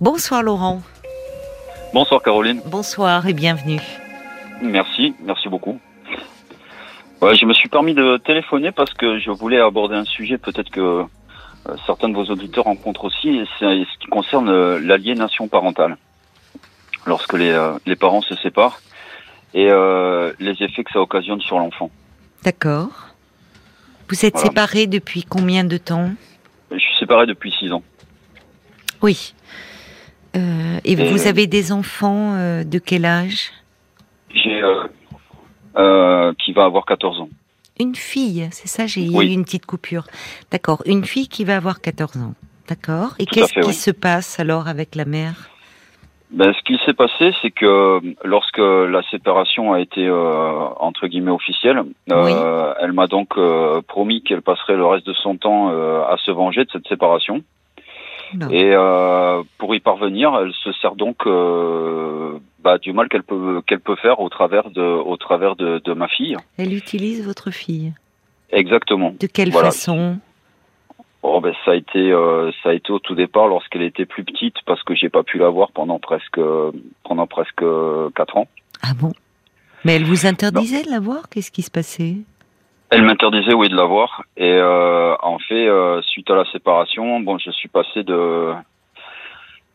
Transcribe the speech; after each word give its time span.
Bonsoir 0.00 0.42
Laurent. 0.42 0.82
Bonsoir 1.92 2.22
Caroline. 2.22 2.60
Bonsoir 2.66 3.26
et 3.26 3.32
bienvenue. 3.32 3.80
Merci, 4.62 5.14
merci 5.24 5.48
beaucoup. 5.48 5.80
Ouais, 7.20 7.34
je 7.34 7.44
me 7.46 7.52
suis 7.52 7.68
permis 7.68 7.94
de 7.94 8.16
téléphoner 8.18 8.70
parce 8.70 8.94
que 8.94 9.18
je 9.18 9.30
voulais 9.30 9.58
aborder 9.60 9.96
un 9.96 10.04
sujet 10.04 10.38
peut-être 10.38 10.70
que 10.70 10.80
euh, 10.80 11.04
certains 11.84 12.08
de 12.08 12.14
vos 12.14 12.26
auditeurs 12.26 12.64
rencontrent 12.64 13.04
aussi, 13.04 13.28
et 13.30 13.44
c'est 13.58 13.64
ce 13.64 13.98
qui 13.98 14.06
concerne 14.06 14.48
euh, 14.48 14.78
l'aliénation 14.80 15.48
parentale. 15.48 15.96
Lorsque 17.06 17.32
les, 17.32 17.50
euh, 17.50 17.72
les 17.86 17.96
parents 17.96 18.20
se 18.22 18.36
séparent 18.36 18.80
et 19.54 19.64
les 20.38 20.62
effets 20.62 20.84
que 20.84 20.92
ça 20.92 21.00
occasionne 21.00 21.40
sur 21.40 21.58
l'enfant. 21.58 21.90
D'accord. 22.44 23.08
Vous 24.08 24.26
êtes 24.26 24.34
Voilà. 24.34 24.48
séparés 24.48 24.86
depuis 24.86 25.22
combien 25.24 25.64
de 25.64 25.78
temps? 25.78 26.10
Je 26.70 26.76
suis 26.78 26.96
séparé 27.00 27.24
depuis 27.26 27.50
six 27.58 27.72
ans. 27.72 27.82
Oui. 29.00 29.34
Euh, 30.36 30.78
et 30.84 30.92
Et- 30.92 31.10
vous 31.10 31.26
avez 31.26 31.46
des 31.46 31.72
enfants 31.72 32.34
euh, 32.34 32.64
de 32.64 32.78
quel 32.78 33.04
âge? 33.04 33.50
J'ai 34.34 34.62
euh, 34.62 34.84
euh, 35.76 36.32
qui 36.44 36.52
va 36.52 36.64
avoir 36.64 36.84
14 36.84 37.20
ans. 37.20 37.28
Une 37.80 37.94
fille, 37.94 38.48
c'est 38.50 38.68
ça, 38.68 38.86
j'ai 38.86 39.08
Oui. 39.08 39.26
eu 39.28 39.30
une 39.32 39.44
petite 39.44 39.64
coupure. 39.66 40.04
D'accord, 40.50 40.82
une 40.84 41.04
fille 41.04 41.28
qui 41.28 41.44
va 41.44 41.56
avoir 41.56 41.80
14 41.80 42.16
ans. 42.18 42.34
D'accord. 42.68 43.14
Et 43.18 43.24
qu'est-ce 43.26 43.52
qui 43.54 43.60
oui. 43.66 43.72
se 43.72 43.90
passe 43.90 44.38
alors 44.40 44.68
avec 44.68 44.94
la 44.94 45.04
mère? 45.04 45.48
Ben, 46.30 46.52
ce 46.52 46.62
qui 46.64 46.78
s'est 46.84 46.92
passé, 46.92 47.32
c'est 47.40 47.50
que 47.50 48.00
lorsque 48.22 48.58
la 48.58 49.00
séparation 49.10 49.72
a 49.72 49.80
été 49.80 50.06
euh, 50.06 50.68
entre 50.78 51.06
guillemets 51.06 51.30
officielle, 51.30 51.82
euh, 52.12 52.74
elle 52.82 52.92
m'a 52.92 53.06
donc 53.06 53.38
euh, 53.38 53.80
promis 53.88 54.22
qu'elle 54.22 54.42
passerait 54.42 54.76
le 54.76 54.84
reste 54.84 55.06
de 55.06 55.14
son 55.14 55.36
temps 55.38 55.68
à 55.68 56.16
se 56.18 56.30
venger 56.30 56.66
de 56.66 56.70
cette 56.70 56.86
séparation. 56.86 57.42
Non. 58.34 58.48
Et 58.50 58.72
euh, 58.74 59.42
pour 59.58 59.74
y 59.74 59.80
parvenir, 59.80 60.32
elle 60.40 60.52
se 60.52 60.72
sert 60.80 60.94
donc 60.96 61.26
euh, 61.26 62.38
bah, 62.60 62.78
du 62.78 62.92
mal 62.92 63.08
qu'elle 63.08 63.22
peut 63.22 63.62
qu'elle 63.66 63.80
peut 63.80 63.96
faire 63.96 64.20
au 64.20 64.28
travers 64.28 64.70
de 64.70 64.82
au 64.82 65.16
travers 65.16 65.56
de, 65.56 65.80
de 65.84 65.92
ma 65.94 66.08
fille. 66.08 66.36
Elle 66.56 66.74
utilise 66.74 67.24
votre 67.24 67.50
fille. 67.50 67.92
Exactement. 68.50 69.14
De 69.18 69.26
quelle 69.26 69.50
Voilà. 69.50 69.70
façon? 69.70 70.18
Bon, 71.22 71.40
ben 71.40 71.52
ça 71.64 71.72
a 71.72 71.74
été 71.74 71.98
euh, 72.12 72.50
ça 72.62 72.70
a 72.70 72.72
été 72.74 72.92
au 72.92 72.98
tout 72.98 73.14
départ 73.14 73.48
lorsqu'elle 73.48 73.82
était 73.82 74.06
plus 74.06 74.24
petite 74.24 74.56
parce 74.66 74.82
que 74.84 74.94
j'ai 74.94 75.08
pas 75.08 75.22
pu 75.22 75.38
la 75.38 75.48
voir 75.48 75.72
pendant 75.72 75.98
presque 75.98 76.40
pendant 77.04 77.26
presque 77.26 77.64
quatre 78.14 78.36
ans. 78.36 78.46
Ah 78.82 78.92
bon? 78.98 79.12
Mais 79.84 79.94
elle 79.96 80.04
vous 80.04 80.26
interdisait 80.26 80.82
de 80.84 80.90
la 80.90 81.00
voir? 81.00 81.28
Qu'est-ce 81.28 81.50
qui 81.50 81.62
se 81.62 81.70
passait? 81.70 82.16
Elle 82.90 83.02
m'interdisait 83.02 83.54
oui 83.54 83.68
de 83.68 83.76
la 83.76 83.84
voir 83.84 84.22
et 84.36 84.50
euh, 84.52 85.14
en 85.22 85.38
fait 85.38 85.68
euh, 85.68 86.00
suite 86.02 86.30
à 86.30 86.34
la 86.36 86.44
séparation, 86.46 87.20
bon 87.20 87.38
je 87.38 87.50
suis 87.50 87.68
passé 87.68 88.02
de 88.02 88.52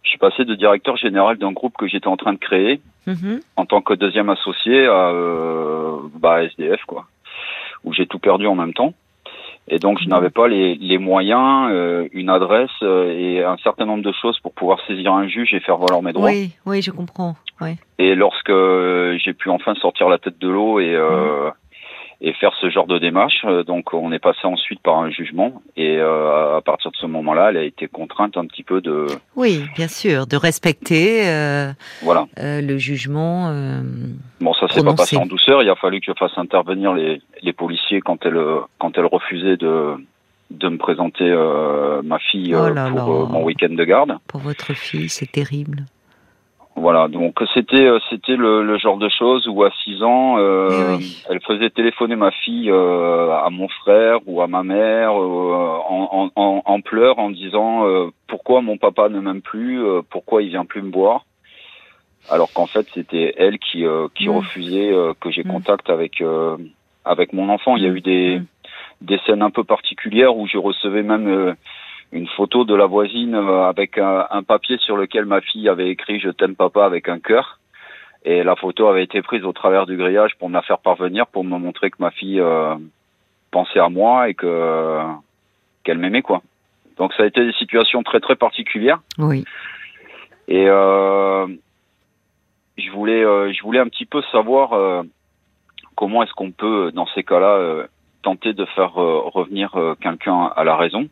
je 0.03 0.09
suis 0.09 0.17
passé 0.17 0.45
de 0.45 0.56
directeur 0.56 0.97
général 0.97 1.38
d'un 1.38 1.52
groupe 1.52 1.78
que 1.78 1.88
j'étais 1.88 2.08
en 2.08 2.17
train 2.17 2.34
de 2.34 2.39
créer 2.39 2.81
Mhm. 3.06 3.41
en 3.58 3.66
tant 3.66 3.81
que 3.81 3.94
deuxième 3.94 4.30
associé 4.30 4.86
à 4.88 5.09
euh, 5.09 5.97
bah, 6.16 6.44
SDF 6.44 6.81
quoi, 6.88 7.06
où 7.84 7.94
j'ai 7.94 8.08
tout 8.08 8.19
perdu 8.19 8.47
en 8.47 8.56
même 8.56 8.73
temps. 8.73 8.94
Et 9.67 9.80
donc 9.80 10.00
je 10.02 10.08
n'avais 10.09 10.30
pas 10.30 10.47
les, 10.47 10.75
les 10.75 10.97
moyens, 10.97 11.69
euh, 11.72 12.08
une 12.11 12.30
adresse 12.30 12.69
euh, 12.81 13.11
et 13.17 13.44
un 13.44 13.58
certain 13.58 13.86
nombre 13.86 14.03
de 14.03 14.11
choses 14.11 14.38
pour 14.39 14.53
pouvoir 14.53 14.80
saisir 14.88 15.14
un 15.14 15.28
juge 15.28 15.53
et 15.53 15.59
faire 15.61 15.78
valoir 15.78 16.02
mes 16.02 16.11
droits. 16.14 16.30
Oui, 16.30 16.52
oui, 16.66 16.81
je 16.81 16.91
comprends. 16.91 17.36
Oui. 17.61 17.75
Et 17.97 18.16
lorsque 18.16 18.50
euh, 18.50 19.17
j'ai 19.23 19.34
pu 19.34 19.50
enfin 19.50 19.73
sortir 19.75 20.09
la 20.09 20.17
tête 20.17 20.39
de 20.39 20.50
l'eau 20.50 20.80
et 20.80 20.94
euh, 20.95 21.50
et 22.25 22.31
faire 22.33 22.53
ce 22.61 22.69
genre 22.69 22.88
de 22.88 22.97
démarche, 22.99 23.41
euh, 23.43 23.63
donc 23.63 23.93
on 23.93 24.11
est 24.13 24.19
passé 24.19 24.39
ensuite 24.45 24.79
par 24.81 24.97
un 24.97 25.09
jugement 25.09 25.61
et 25.75 25.97
euh, 25.97 26.55
à 26.57 26.61
partir 26.61 26.89
de 26.91 26.95
ce 26.95 27.05
moment-là, 27.05 27.49
elle 27.49 27.57
a 27.57 27.63
été 27.63 27.88
contrainte 27.88 28.38
un 28.38 28.45
petit 28.45 28.63
peu 28.63 28.79
de 28.79 29.07
Oui, 29.35 29.61
bien 29.75 29.89
sûr, 29.89 30.25
de 30.25 30.38
respecter 30.38 31.27
euh, 31.27 31.73
voilà. 32.01 32.27
euh, 32.39 32.61
le 32.61 32.77
jugement. 32.77 33.49
euh, 33.49 33.81
Bon, 34.39 34.53
ça 34.53 34.69
s'est 34.69 34.81
pas 34.83 34.94
passé 34.94 35.17
en 35.17 35.25
douceur. 35.25 35.61
Il 35.63 35.69
a 35.69 35.75
fallu 35.75 35.99
que 35.99 36.05
je 36.07 36.13
fasse 36.17 36.38
intervenir 36.38 36.94
les, 36.94 37.21
les 37.41 37.53
policiers 37.53 37.99
quand 37.99 38.25
elle 38.25 38.40
quand 38.79 38.97
elle 38.97 39.05
refusait 39.05 39.57
de 39.57 39.94
de 40.51 40.69
me 40.69 40.78
présenter 40.78 41.23
euh, 41.25 42.01
ma 42.03 42.19
fille 42.19 42.53
Oh 42.55 42.69
là 42.69 42.90
pour 42.90 43.23
là. 43.23 43.25
mon 43.29 43.44
week-end 43.44 43.73
de 43.73 43.84
garde. 43.84 44.17
pour 44.28 44.40
votre 44.40 44.73
fille, 44.73 45.09
c'est 45.09 45.31
terrible. 45.31 45.85
Voilà, 46.75 47.07
donc 47.07 47.39
c'était 47.53 47.85
euh, 47.85 48.00
c'était 48.09 48.35
le, 48.35 48.63
le 48.63 48.78
genre 48.79 48.97
de 48.97 49.07
choses 49.07 49.47
où 49.47 49.63
à 49.63 49.69
6 49.84 50.01
ans, 50.01 50.38
euh, 50.39 50.94
Eh 50.94 50.97
oui. 50.97 51.17
elle 51.29 51.39
faisait 51.41 51.69
téléphoner 51.69 52.16
ma 52.16 52.31
fille 52.31 52.72
euh, 52.72 53.31
à 53.31 53.50
mon 53.51 53.67
frère 53.67 54.19
ou 54.25 54.41
à 54.41 54.47
ma 54.47 54.63
mère 54.63 55.11
euh, 55.11 55.78
en, 55.88 56.31
en, 56.35 56.61
en, 56.66 56.81
pleurs 56.81 57.19
en 57.19 57.29
disant 57.29 57.85
euh, 57.88 58.07
pourquoi 58.28 58.61
mon 58.61 58.78
papa 58.78 59.07
ne 59.09 59.19
m'aime 59.19 59.41
plus, 59.44 59.84
euh, 59.85 60.01
pourquoi 60.09 60.41
il 60.41 60.50
vient 60.50 60.66
plus 60.66 60.81
me 60.81 60.91
voir, 60.91 61.25
alors 62.28 62.51
qu'en 62.53 62.67
fait 62.67 62.88
c'était 62.95 63.35
elle 63.38 63.59
qui 63.59 63.85
euh, 63.85 64.07
qui 64.16 64.28
Mm. 64.28 64.38
refusait 64.38 64.91
euh, 64.91 65.13
que 65.22 65.29
j'ai 65.29 65.44
Mm. 65.44 65.51
contact 65.51 65.90
avec 65.91 66.22
euh, 66.22 66.57
avec 67.05 67.34
mon 67.34 67.50
enfant. 67.50 67.78
Il 67.78 67.84
y 67.84 67.88
a 67.88 67.91
Mm. 67.91 67.97
eu 67.97 68.01
des 68.01 68.40
Mm. 68.40 68.45
des 69.01 69.19
scènes 69.28 69.44
un 69.44 69.51
peu 69.51 69.63
particulières 69.63 70.35
où 70.35 70.47
je 70.47 70.57
recevais 70.57 71.03
même 71.03 71.28
euh, 71.28 71.53
une 72.13 72.28
photo 72.28 72.63
de 72.63 72.75
la 72.75 72.85
voisine 72.85 73.35
euh, 73.35 73.63
avec 73.68 73.97
un, 73.97 74.28
un 74.29 74.44
papier 74.44 74.78
sur 74.78 74.96
lequel 74.96 75.25
ma 75.25 75.41
fille 75.41 75.68
avait 75.68 75.90
écrit 75.90 76.19
je 76.19 76.29
t'aime 76.29 76.56
papa 76.56 76.85
avec 76.85 77.09
un 77.09 77.19
cœur 77.19 77.59
et 78.24 78.44
la 78.44 78.56
photo 78.56 78.88
avait 78.88 79.03
été 79.03 79.22
prise 79.22 79.44
au 79.44 79.51
travers 79.51 79.85
du 79.85 79.97
grillage 79.97 80.35
pour 80.40 80.47
me 80.47 80.53
la 80.53 80.62
faire 80.62 80.78
parvenir 80.78 81.28
pour 81.28 81.44
me 81.44 81.57
montrer 81.57 81.90
que 81.90 81.97
ma 82.00 82.12
fille 82.12 82.40
euh, 82.40 82.75
pensait 83.52 83.79
à 83.79 83.90
moi 83.90 84.29
et 84.29 84.35
que 84.35 85.00
qu'elle 85.84 85.97
m'aimait 85.97 86.22
quoi. 86.22 86.41
Donc 86.97 87.13
ça 87.13 87.23
a 87.23 87.25
été 87.25 87.44
des 87.44 87.53
situations 87.53 88.03
très 88.03 88.19
très 88.19 88.35
particulières 88.35 89.00
Oui. 89.18 89.44
et 90.47 90.68
euh, 90.69 91.47
je 92.78 92.91
voulais 92.91 93.25
euh, 93.25 93.52
je 93.52 93.62
voulais 93.63 93.79
un 93.79 93.88
petit 93.88 94.06
peu 94.06 94.22
savoir 94.31 95.03
comment 95.96 96.22
est-ce 96.23 96.34
qu'on 96.34 96.52
peut 96.52 96.91
dans 96.94 97.07
ces 97.07 97.23
cas-là 97.23 97.88
tenter 98.22 98.53
de 98.53 98.66
faire 98.66 98.94
revenir 98.94 99.75
quelqu'un 100.00 100.52
à 100.56 100.63
la 100.63 100.75
raison 100.78 101.09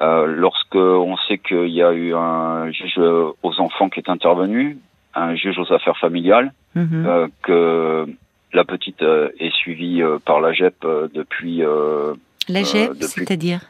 euh, 0.00 0.26
lorsque 0.26 0.74
on 0.74 1.16
sait 1.28 1.38
qu'il 1.38 1.68
y 1.68 1.82
a 1.82 1.92
eu 1.92 2.14
un 2.14 2.70
juge 2.72 2.98
aux 2.98 3.60
enfants 3.60 3.88
qui 3.88 4.00
est 4.00 4.08
intervenu, 4.08 4.78
un 5.14 5.34
juge 5.34 5.58
aux 5.58 5.72
affaires 5.72 5.98
familiales, 5.98 6.52
Mhm. 6.74 7.04
euh, 7.06 7.28
que 7.42 8.06
la 8.54 8.64
petite 8.64 9.02
euh, 9.02 9.28
est 9.38 9.54
suivie 9.54 10.02
euh, 10.02 10.18
par 10.24 10.40
la 10.40 10.52
GEP 10.54 10.86
depuis 11.14 11.58
La 12.48 12.62
GEP, 12.62 12.92
depuis- 12.94 13.06
c'est-à-dire 13.26 13.60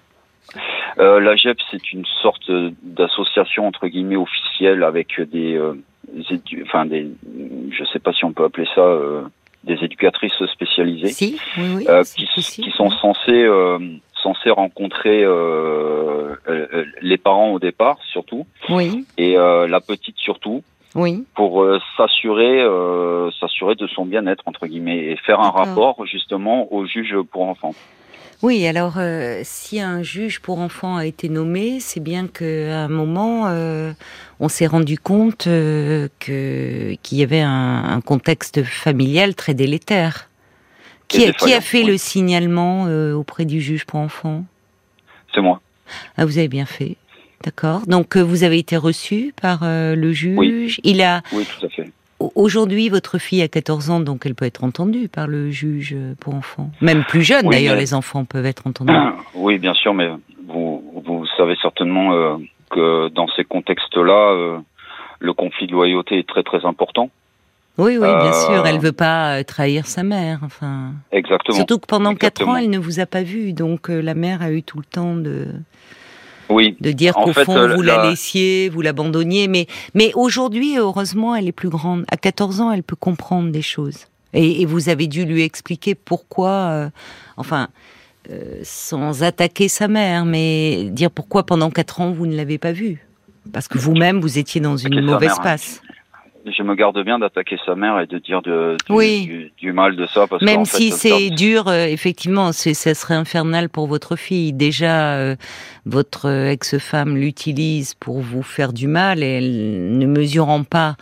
la 0.98 1.34
GEP, 1.36 1.58
c'est 1.70 1.92
une 1.92 2.04
sorte 2.22 2.50
d'association 2.82 3.66
entre 3.66 3.88
guillemets 3.88 4.16
officielle 4.16 4.82
avec 4.84 5.20
des, 5.20 5.58
édu- 6.30 6.62
enfin 6.64 6.84
des, 6.86 7.08
je 7.70 7.84
sais 7.92 7.98
pas 7.98 8.12
si 8.12 8.24
on 8.24 8.32
peut 8.32 8.44
appeler 8.44 8.68
ça 8.74 8.86
des 9.64 9.74
éducatrices 9.84 10.44
spécialisées 10.52 11.08
Si, 11.08 11.38
oui, 11.56 11.68
oui. 11.76 11.86
qui, 12.16 12.26
qui 12.42 12.70
sont 12.72 12.90
censées 12.90 13.46
censées 14.22 14.50
rencontrer 14.50 15.22
euh, 15.22 16.36
euh, 16.48 16.66
euh, 16.72 16.84
les 17.00 17.18
parents 17.18 17.50
au 17.52 17.58
départ 17.58 17.98
surtout 18.10 18.46
Oui, 18.68 19.04
et 19.18 19.36
euh, 19.36 19.66
la 19.68 19.80
petite 19.80 20.16
surtout 20.18 20.62
oui. 20.94 21.24
pour 21.34 21.62
euh, 21.62 21.80
s'assurer 21.96 22.64
s'assurer 23.40 23.74
de 23.74 23.86
son 23.86 24.04
bien-être 24.04 24.44
entre 24.46 24.66
guillemets 24.66 24.98
et 24.98 25.16
faire 25.16 25.40
un 25.40 25.50
rapport 25.50 26.06
justement 26.06 26.72
au 26.72 26.86
juge 26.86 27.14
pour 27.30 27.42
enfants. 27.48 27.74
Oui, 28.42 28.66
alors 28.66 28.94
euh, 28.98 29.42
si 29.44 29.80
un 29.80 30.02
juge 30.02 30.40
pour 30.40 30.58
enfants 30.58 30.96
a 30.96 31.06
été 31.06 31.28
nommé, 31.28 31.78
c'est 31.78 32.00
bien 32.00 32.26
qu'à 32.26 32.80
un 32.80 32.88
moment, 32.88 33.46
euh, 33.46 33.92
on 34.40 34.48
s'est 34.48 34.66
rendu 34.66 34.98
compte 34.98 35.46
euh, 35.46 36.08
que 36.18 36.94
qu'il 37.04 37.18
y 37.18 37.22
avait 37.22 37.40
un, 37.40 37.84
un 37.84 38.00
contexte 38.00 38.64
familial 38.64 39.36
très 39.36 39.54
délétère. 39.54 40.28
Qui, 41.12 41.24
a- 41.28 41.32
qui 41.32 41.44
a 41.44 41.46
défaillant, 41.58 41.60
fait 41.60 41.82
oui. 41.84 41.90
le 41.90 41.96
signalement 41.96 42.86
euh, 42.86 43.12
auprès 43.14 43.44
du 43.44 43.60
juge 43.60 43.84
pour 43.84 44.00
enfants? 44.00 44.44
C'est 45.34 45.40
moi. 45.40 45.60
Ah, 46.16 46.24
vous 46.24 46.38
avez 46.38 46.48
bien 46.48 46.66
fait. 46.66 46.96
D'accord. 47.44 47.82
Donc 47.86 48.16
euh, 48.16 48.20
vous 48.22 48.44
avez 48.44 48.58
été 48.58 48.76
reçu 48.76 49.34
par 49.40 49.60
euh, 49.62 49.94
le 49.94 50.12
juge? 50.12 50.36
Oui. 50.38 50.76
Il 50.84 51.02
a 51.02 51.22
Oui, 51.32 51.44
tout 51.44 51.66
à 51.66 51.68
fait. 51.68 51.90
au- 52.20 52.32
aujourd'hui 52.36 52.88
votre 52.88 53.18
fille 53.18 53.42
a 53.42 53.48
14 53.48 53.90
ans, 53.90 54.00
donc 54.00 54.24
elle 54.26 54.34
peut 54.34 54.44
être 54.44 54.62
entendue 54.64 55.08
par 55.08 55.26
le 55.26 55.50
juge 55.50 55.96
pour 56.20 56.34
enfants. 56.34 56.70
Même 56.80 57.04
plus 57.04 57.22
jeune 57.22 57.46
Oui, 57.46 57.50
d'ailleurs, 57.56 57.74
mais- 57.74 57.80
les 57.80 57.94
enfants 57.94 58.24
peuvent 58.24 58.46
être 58.46 58.66
entendus. 58.66 58.92
Oui, 59.34 59.58
bien 59.58 59.74
sûr, 59.74 59.92
mais 59.92 60.08
vous, 60.46 61.02
vous 61.04 61.26
savez 61.36 61.56
certainement 61.60 62.12
euh, 62.12 62.36
que 62.70 63.08
dans 63.08 63.26
ces 63.36 63.44
contextes-là, 63.44 64.30
euh, 64.32 64.58
le 65.18 65.32
conflit 65.32 65.66
de 65.66 65.72
loyauté 65.72 66.18
est 66.20 66.28
très 66.28 66.42
très 66.44 66.64
important. 66.64 67.10
Oui, 67.78 67.92
oui, 67.94 67.98
bien 68.00 68.32
Euh, 68.32 68.46
sûr. 68.46 68.66
Elle 68.66 68.78
veut 68.78 68.92
pas 68.92 69.38
euh, 69.38 69.42
trahir 69.44 69.86
sa 69.86 70.02
mère. 70.02 70.40
Enfin, 70.42 70.92
Exactement. 71.10 71.56
surtout 71.56 71.78
que 71.78 71.86
pendant 71.86 72.14
quatre 72.14 72.46
ans, 72.46 72.56
elle 72.56 72.70
ne 72.70 72.78
vous 72.78 73.00
a 73.00 73.06
pas 73.06 73.22
vu, 73.22 73.52
donc 73.54 73.88
euh, 73.90 74.00
la 74.02 74.14
mère 74.14 74.42
a 74.42 74.50
eu 74.52 74.62
tout 74.62 74.78
le 74.78 74.84
temps 74.84 75.14
de 75.16 75.48
Oui, 76.50 76.76
de 76.80 76.92
dire 76.92 77.14
qu'au 77.14 77.32
fond 77.32 77.56
euh, 77.56 77.74
vous 77.74 77.82
la... 77.82 77.96
la- 77.98 78.10
laissiez, 78.10 78.68
vous 78.68 78.82
l'abandonniez. 78.82 79.48
Mais 79.48 79.66
mais 79.94 80.12
aujourd'hui, 80.14 80.76
heureusement, 80.78 81.34
elle 81.34 81.48
est 81.48 81.52
plus 81.52 81.70
grande. 81.70 82.04
À 82.10 82.16
14 82.18 82.60
ans, 82.60 82.70
elle 82.72 82.82
peut 82.82 82.96
comprendre 82.96 83.50
des 83.50 83.62
choses. 83.62 84.06
Et, 84.34 84.60
et 84.62 84.66
vous 84.66 84.88
avez 84.90 85.06
dû 85.06 85.24
lui 85.24 85.42
expliquer 85.42 85.94
pourquoi. 85.94 86.50
euh, 86.50 86.90
enfin. 87.38 87.68
euh, 88.30 88.60
sans 88.62 89.24
attaquer 89.24 89.66
sa 89.68 89.88
mère, 89.88 90.24
mais 90.24 90.84
dire 90.90 91.10
pourquoi 91.10 91.44
pendant 91.44 91.70
quatre 91.70 92.00
ans 92.00 92.12
vous 92.12 92.26
ne 92.26 92.36
l'avez 92.36 92.56
pas 92.58 92.70
vue. 92.72 93.04
Parce 93.52 93.66
que 93.66 93.78
vous-même, 93.78 94.20
vous 94.20 94.38
étiez 94.38 94.60
dans 94.60 94.76
une 94.76 95.00
mauvaise 95.00 95.32
hein. 95.38 95.42
passe. 95.42 95.82
Je 96.44 96.62
me 96.64 96.74
garde 96.74 96.98
bien 97.04 97.18
d'attaquer 97.20 97.56
sa 97.64 97.74
mère 97.76 98.00
et 98.00 98.06
de 98.06 98.18
dire 98.18 98.42
de, 98.42 98.76
Oui. 98.88 99.26
du, 99.26 99.52
du 99.58 99.72
mal 99.72 99.94
de 99.94 100.06
ça. 100.06 100.26
Parce 100.26 100.42
Même 100.42 100.64
si 100.64 100.90
c'est 100.90 101.30
dur, 101.30 101.68
euh, 101.68 101.86
effectivement, 101.86 102.50
ça 102.52 102.94
serait 102.94 103.14
infernal 103.14 103.68
pour 103.68 103.86
votre 103.86 104.16
fille. 104.16 104.52
Déjà, 104.52 105.14
euh, 105.14 105.36
votre 105.86 106.28
euh, 106.28 106.50
ex-femme 106.50 107.16
l'utilise 107.16 107.94
pour 107.94 108.20
vous 108.20 108.42
faire 108.42 108.72
du 108.72 108.88
mal 108.88 109.22
et 109.22 109.38
elle 109.38 109.96
ne 109.98 110.06
mesurant 110.06 110.64
pas 110.64 110.96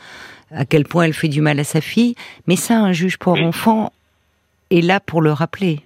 à 0.51 0.65
quel 0.67 0.85
point 0.85 1.05
elle 1.05 1.15
fait 1.15 1.29
du 1.29 1.41
mal 1.41 1.59
à 1.59 1.65
sa 1.65 1.81
fille. 1.81 2.15
Mais 2.47 2.57
ça, 2.57 2.79
un 2.79 2.93
juge 2.93 3.17
pour 3.17 3.35
Oui. 3.35 3.45
enfant 3.45 3.93
est 4.71 4.83
là 4.83 5.01
pour 5.01 5.23
le 5.23 5.33
rappeler. 5.33 5.81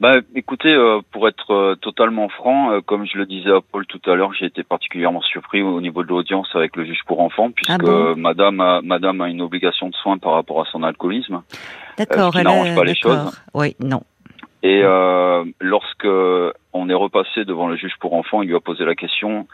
Bah, 0.00 0.16
écoutez, 0.34 0.74
euh, 0.74 1.00
pour 1.12 1.28
être 1.28 1.52
euh, 1.52 1.74
totalement 1.76 2.28
franc, 2.28 2.72
euh, 2.72 2.80
comme 2.80 3.06
je 3.06 3.16
le 3.16 3.26
disais 3.26 3.50
à 3.52 3.60
Paul 3.60 3.86
tout 3.86 4.00
à 4.10 4.14
l'heure, 4.14 4.32
j'ai 4.34 4.46
été 4.46 4.64
particulièrement 4.64 5.22
surpris 5.22 5.62
au 5.62 5.80
niveau 5.80 6.02
de 6.02 6.08
l'audience 6.08 6.48
avec 6.54 6.74
le 6.76 6.84
juge 6.84 7.00
pour 7.06 7.20
enfants, 7.20 7.50
puisque 7.52 7.70
Ah 7.70 7.78
bon 7.78 7.88
euh, 7.88 8.14
Madame, 8.16 8.60
a, 8.60 8.80
Madame 8.82 9.20
a 9.20 9.28
une 9.28 9.40
obligation 9.40 9.88
de 9.88 9.94
soins 9.94 10.18
par 10.18 10.32
rapport 10.32 10.60
à 10.60 10.64
son 10.72 10.82
alcoolisme. 10.82 11.42
D'accord, 11.96 12.28
Euh, 12.28 12.30
qui 12.32 12.38
elle 12.38 12.44
n'arrange 12.44 12.74
pas 12.74 12.84
les 12.84 12.96
choses. 12.96 13.40
Oui, 13.54 13.76
non. 13.78 14.02
Et 14.64 14.80
euh, 14.82 15.44
lorsque 15.60 16.08
on 16.72 16.88
est 16.88 16.94
repassé 16.94 17.44
devant 17.44 17.68
le 17.68 17.76
juge 17.76 17.94
pour 18.00 18.14
enfants, 18.14 18.42
il 18.42 18.48
lui 18.48 18.56
a 18.56 18.60
posé 18.60 18.84
la 18.84 18.94
question 18.96 19.46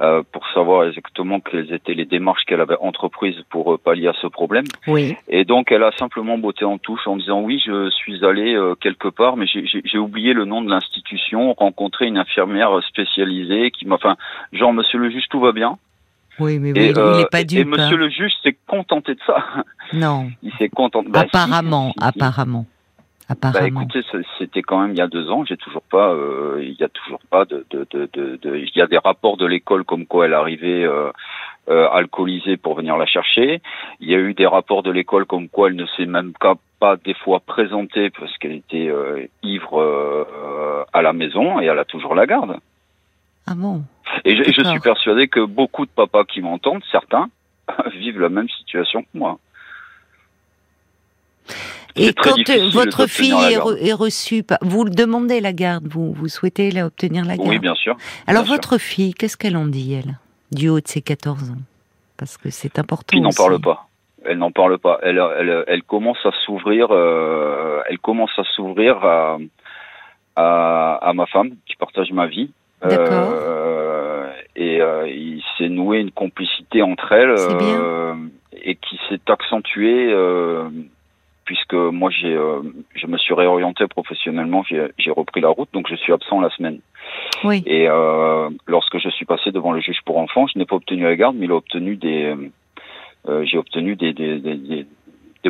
euh, 0.00 0.22
pour 0.32 0.46
savoir 0.54 0.84
exactement 0.86 1.40
quelles 1.40 1.72
étaient 1.72 1.94
les 1.94 2.04
démarches 2.04 2.44
qu'elle 2.44 2.60
avait 2.60 2.76
entreprises 2.80 3.36
pour 3.50 3.74
euh, 3.74 3.78
pallier 3.78 4.08
à 4.08 4.14
ce 4.20 4.26
problème. 4.26 4.64
Oui. 4.86 5.16
Et 5.28 5.44
donc, 5.44 5.72
elle 5.72 5.82
a 5.82 5.92
simplement 5.92 6.38
botté 6.38 6.64
en 6.64 6.78
touche 6.78 7.06
en 7.06 7.16
disant 7.16 7.40
oui, 7.40 7.62
je 7.64 7.90
suis 7.90 8.24
allée 8.24 8.54
euh, 8.54 8.74
quelque 8.74 9.08
part, 9.08 9.36
mais 9.36 9.46
j'ai- 9.46 9.98
oublié 9.98 10.32
le 10.32 10.44
nom 10.44 10.62
de 10.62 10.70
l'institution, 10.70 11.52
rencontré 11.54 12.06
une 12.06 12.16
infirmière 12.18 12.70
spécialisée 12.88 13.70
qui 13.70 13.86
m'a, 13.86 13.96
enfin, 13.96 14.16
genre, 14.52 14.72
Monsieur 14.72 14.98
le 14.98 15.10
juge, 15.10 15.24
tout 15.28 15.40
va 15.40 15.52
bien. 15.52 15.78
Oui, 16.38 16.58
mais 16.58 16.70
Et, 16.70 16.86
il, 16.86 16.90
il 16.90 16.98
euh, 16.98 17.24
pas 17.30 17.40
et 17.42 17.44
dupe. 17.44 17.66
Monsieur 17.68 17.94
hein. 17.96 17.98
le 17.98 18.08
juge 18.08 18.32
s'est 18.42 18.56
contenté 18.66 19.14
de 19.14 19.20
ça. 19.26 19.44
Non, 19.92 20.30
Il 20.42 20.52
s'est 20.54 20.68
contenté. 20.70 21.10
Bah, 21.10 21.20
si, 21.22 21.26
apparemment, 21.36 21.88
si, 21.88 22.00
si. 22.00 22.08
apparemment, 22.08 22.66
Bah 23.52 23.60
écoutez, 23.68 24.00
c'était 24.38 24.62
quand 24.62 24.80
même 24.80 24.92
il 24.92 24.98
y 24.98 25.02
a 25.02 25.06
deux 25.06 25.30
ans. 25.30 25.44
J'ai 25.44 25.56
toujours 25.56 25.82
pas, 25.82 26.10
euh, 26.12 26.58
il 26.62 26.74
y 26.74 26.82
a 26.84 26.88
toujours 26.88 27.20
pas 27.30 27.44
de, 27.44 27.64
de, 27.70 27.86
de, 27.90 28.08
de, 28.12 28.36
de- 28.42 28.56
il 28.56 28.70
y 28.74 28.82
a 28.82 28.86
des 28.86 28.98
rapports 28.98 29.36
de 29.36 29.46
l'école 29.46 29.84
comme 29.84 30.06
quoi 30.06 30.26
elle 30.26 30.34
arrivait 30.34 30.84
euh, 30.84 31.10
euh, 31.68 31.88
alcoolisée 31.90 32.56
pour 32.56 32.74
venir 32.74 32.96
la 32.96 33.06
chercher. 33.06 33.62
Il 34.00 34.08
y 34.10 34.14
a 34.14 34.18
eu 34.18 34.34
des 34.34 34.46
rapports 34.46 34.82
de 34.82 34.90
l'école 34.90 35.26
comme 35.26 35.48
quoi 35.48 35.68
elle 35.68 35.76
ne 35.76 35.86
s'est 35.96 36.06
même 36.06 36.32
pas, 36.40 36.54
pas 36.80 36.96
des 36.96 37.14
fois 37.14 37.40
présentée 37.40 38.10
parce 38.10 38.36
qu'elle 38.38 38.52
était 38.52 38.88
euh, 38.88 39.26
ivre 39.42 39.80
euh, 39.80 40.84
à 40.92 41.02
la 41.02 41.12
maison 41.12 41.60
et 41.60 41.66
elle 41.66 41.78
a 41.78 41.84
toujours 41.84 42.14
la 42.14 42.26
garde. 42.26 42.56
Ah 43.46 43.54
bon? 43.54 43.82
Et 44.24 44.36
je, 44.36 44.42
je 44.50 44.62
suis 44.64 44.80
persuadé 44.80 45.28
que 45.28 45.44
beaucoup 45.44 45.86
de 45.86 45.90
papas 45.90 46.24
qui 46.24 46.40
m'entendent, 46.40 46.82
certains, 46.90 47.30
vivent 47.94 48.20
la 48.20 48.28
même 48.28 48.48
situation 48.48 49.02
que 49.02 49.08
moi. 49.14 49.38
Et 51.96 52.12
quand 52.12 52.36
euh, 52.50 52.68
votre 52.72 53.06
fille 53.08 53.32
est, 53.32 53.54
garde. 53.56 53.74
re- 53.74 53.86
est 53.88 53.92
reçue, 53.92 54.42
vous 54.62 54.84
le 54.84 54.90
demandez 54.90 55.40
la 55.40 55.52
garde, 55.52 55.86
vous, 55.88 56.12
vous 56.12 56.28
souhaitez 56.28 56.70
la 56.70 56.86
obtenir 56.86 57.24
la 57.24 57.36
garde 57.36 57.48
Oui, 57.48 57.58
bien 57.58 57.74
sûr. 57.74 57.96
Alors 58.26 58.42
bien 58.44 58.52
sûr. 58.52 58.54
votre 58.62 58.78
fille, 58.78 59.12
qu'est-ce 59.14 59.36
qu'elle 59.36 59.56
en 59.56 59.66
dit, 59.66 59.94
elle, 59.94 60.18
du 60.52 60.68
haut 60.68 60.80
de 60.80 60.86
ses 60.88 61.02
14 61.02 61.50
ans? 61.50 61.54
Parce 62.16 62.36
que 62.36 62.50
c'est 62.50 62.78
important. 62.78 63.16
Qui 63.16 63.20
n'en 63.20 63.30
parle 63.30 63.60
pas. 63.60 63.86
Elle 64.24 64.38
n'en 64.38 64.50
parle 64.52 64.78
pas. 64.78 64.98
Elle, 65.02 65.20
elle, 65.38 65.64
elle 65.66 65.82
commence 65.82 66.18
à 66.24 66.30
s'ouvrir. 66.44 66.88
euh, 66.90 67.80
elle 67.88 67.98
commence 67.98 68.30
à 68.38 68.44
s'ouvrir 68.54 69.02
à, 69.04 69.38
à, 70.36 70.94
à 71.02 71.12
ma 71.14 71.26
femme 71.26 71.50
qui 71.66 71.76
partage 71.76 72.12
ma 72.12 72.26
vie. 72.26 72.50
D'accord. 72.82 73.30
Euh, 73.34 74.30
et 74.56 74.80
euh, 74.80 75.08
il 75.08 75.42
s'est 75.56 75.68
noué 75.68 75.98
une 75.98 76.10
complicité 76.10 76.82
entre 76.82 77.12
elles 77.12 77.36
C'est 77.38 77.56
bien. 77.56 77.80
euh, 77.80 78.14
et 78.62 78.74
qui 78.76 78.98
s'est 79.08 79.20
accentuée 79.28 80.12
euh, 80.12 80.68
puisque 81.44 81.74
moi 81.74 82.10
j'ai 82.10 82.32
euh, 82.34 82.60
je 82.94 83.06
me 83.06 83.18
suis 83.18 83.34
réorienté 83.34 83.86
professionnellement. 83.88 84.62
J'ai 84.64 85.10
repris 85.10 85.40
la 85.40 85.48
route 85.48 85.68
donc 85.72 85.86
je 85.88 85.96
suis 85.96 86.12
absent 86.12 86.40
la 86.40 86.50
semaine. 86.50 86.80
Oui. 87.44 87.62
Et 87.66 87.88
euh, 87.88 88.50
lorsque 88.66 88.98
je 88.98 89.08
suis 89.08 89.24
passé 89.24 89.50
devant 89.50 89.72
le 89.72 89.80
juge 89.80 90.00
pour 90.04 90.18
enfants, 90.18 90.46
je 90.46 90.58
n'ai 90.58 90.66
pas 90.66 90.76
obtenu 90.76 91.02
la 91.04 91.16
garde, 91.16 91.36
mais 91.36 91.46
il 91.46 91.50
a 91.52 91.56
obtenu 91.56 91.96
des, 91.96 92.34
euh, 93.28 93.44
j'ai 93.44 93.58
obtenu 93.58 93.96
des, 93.96 94.12
des, 94.12 94.38
des, 94.38 94.54
des- 94.56 94.86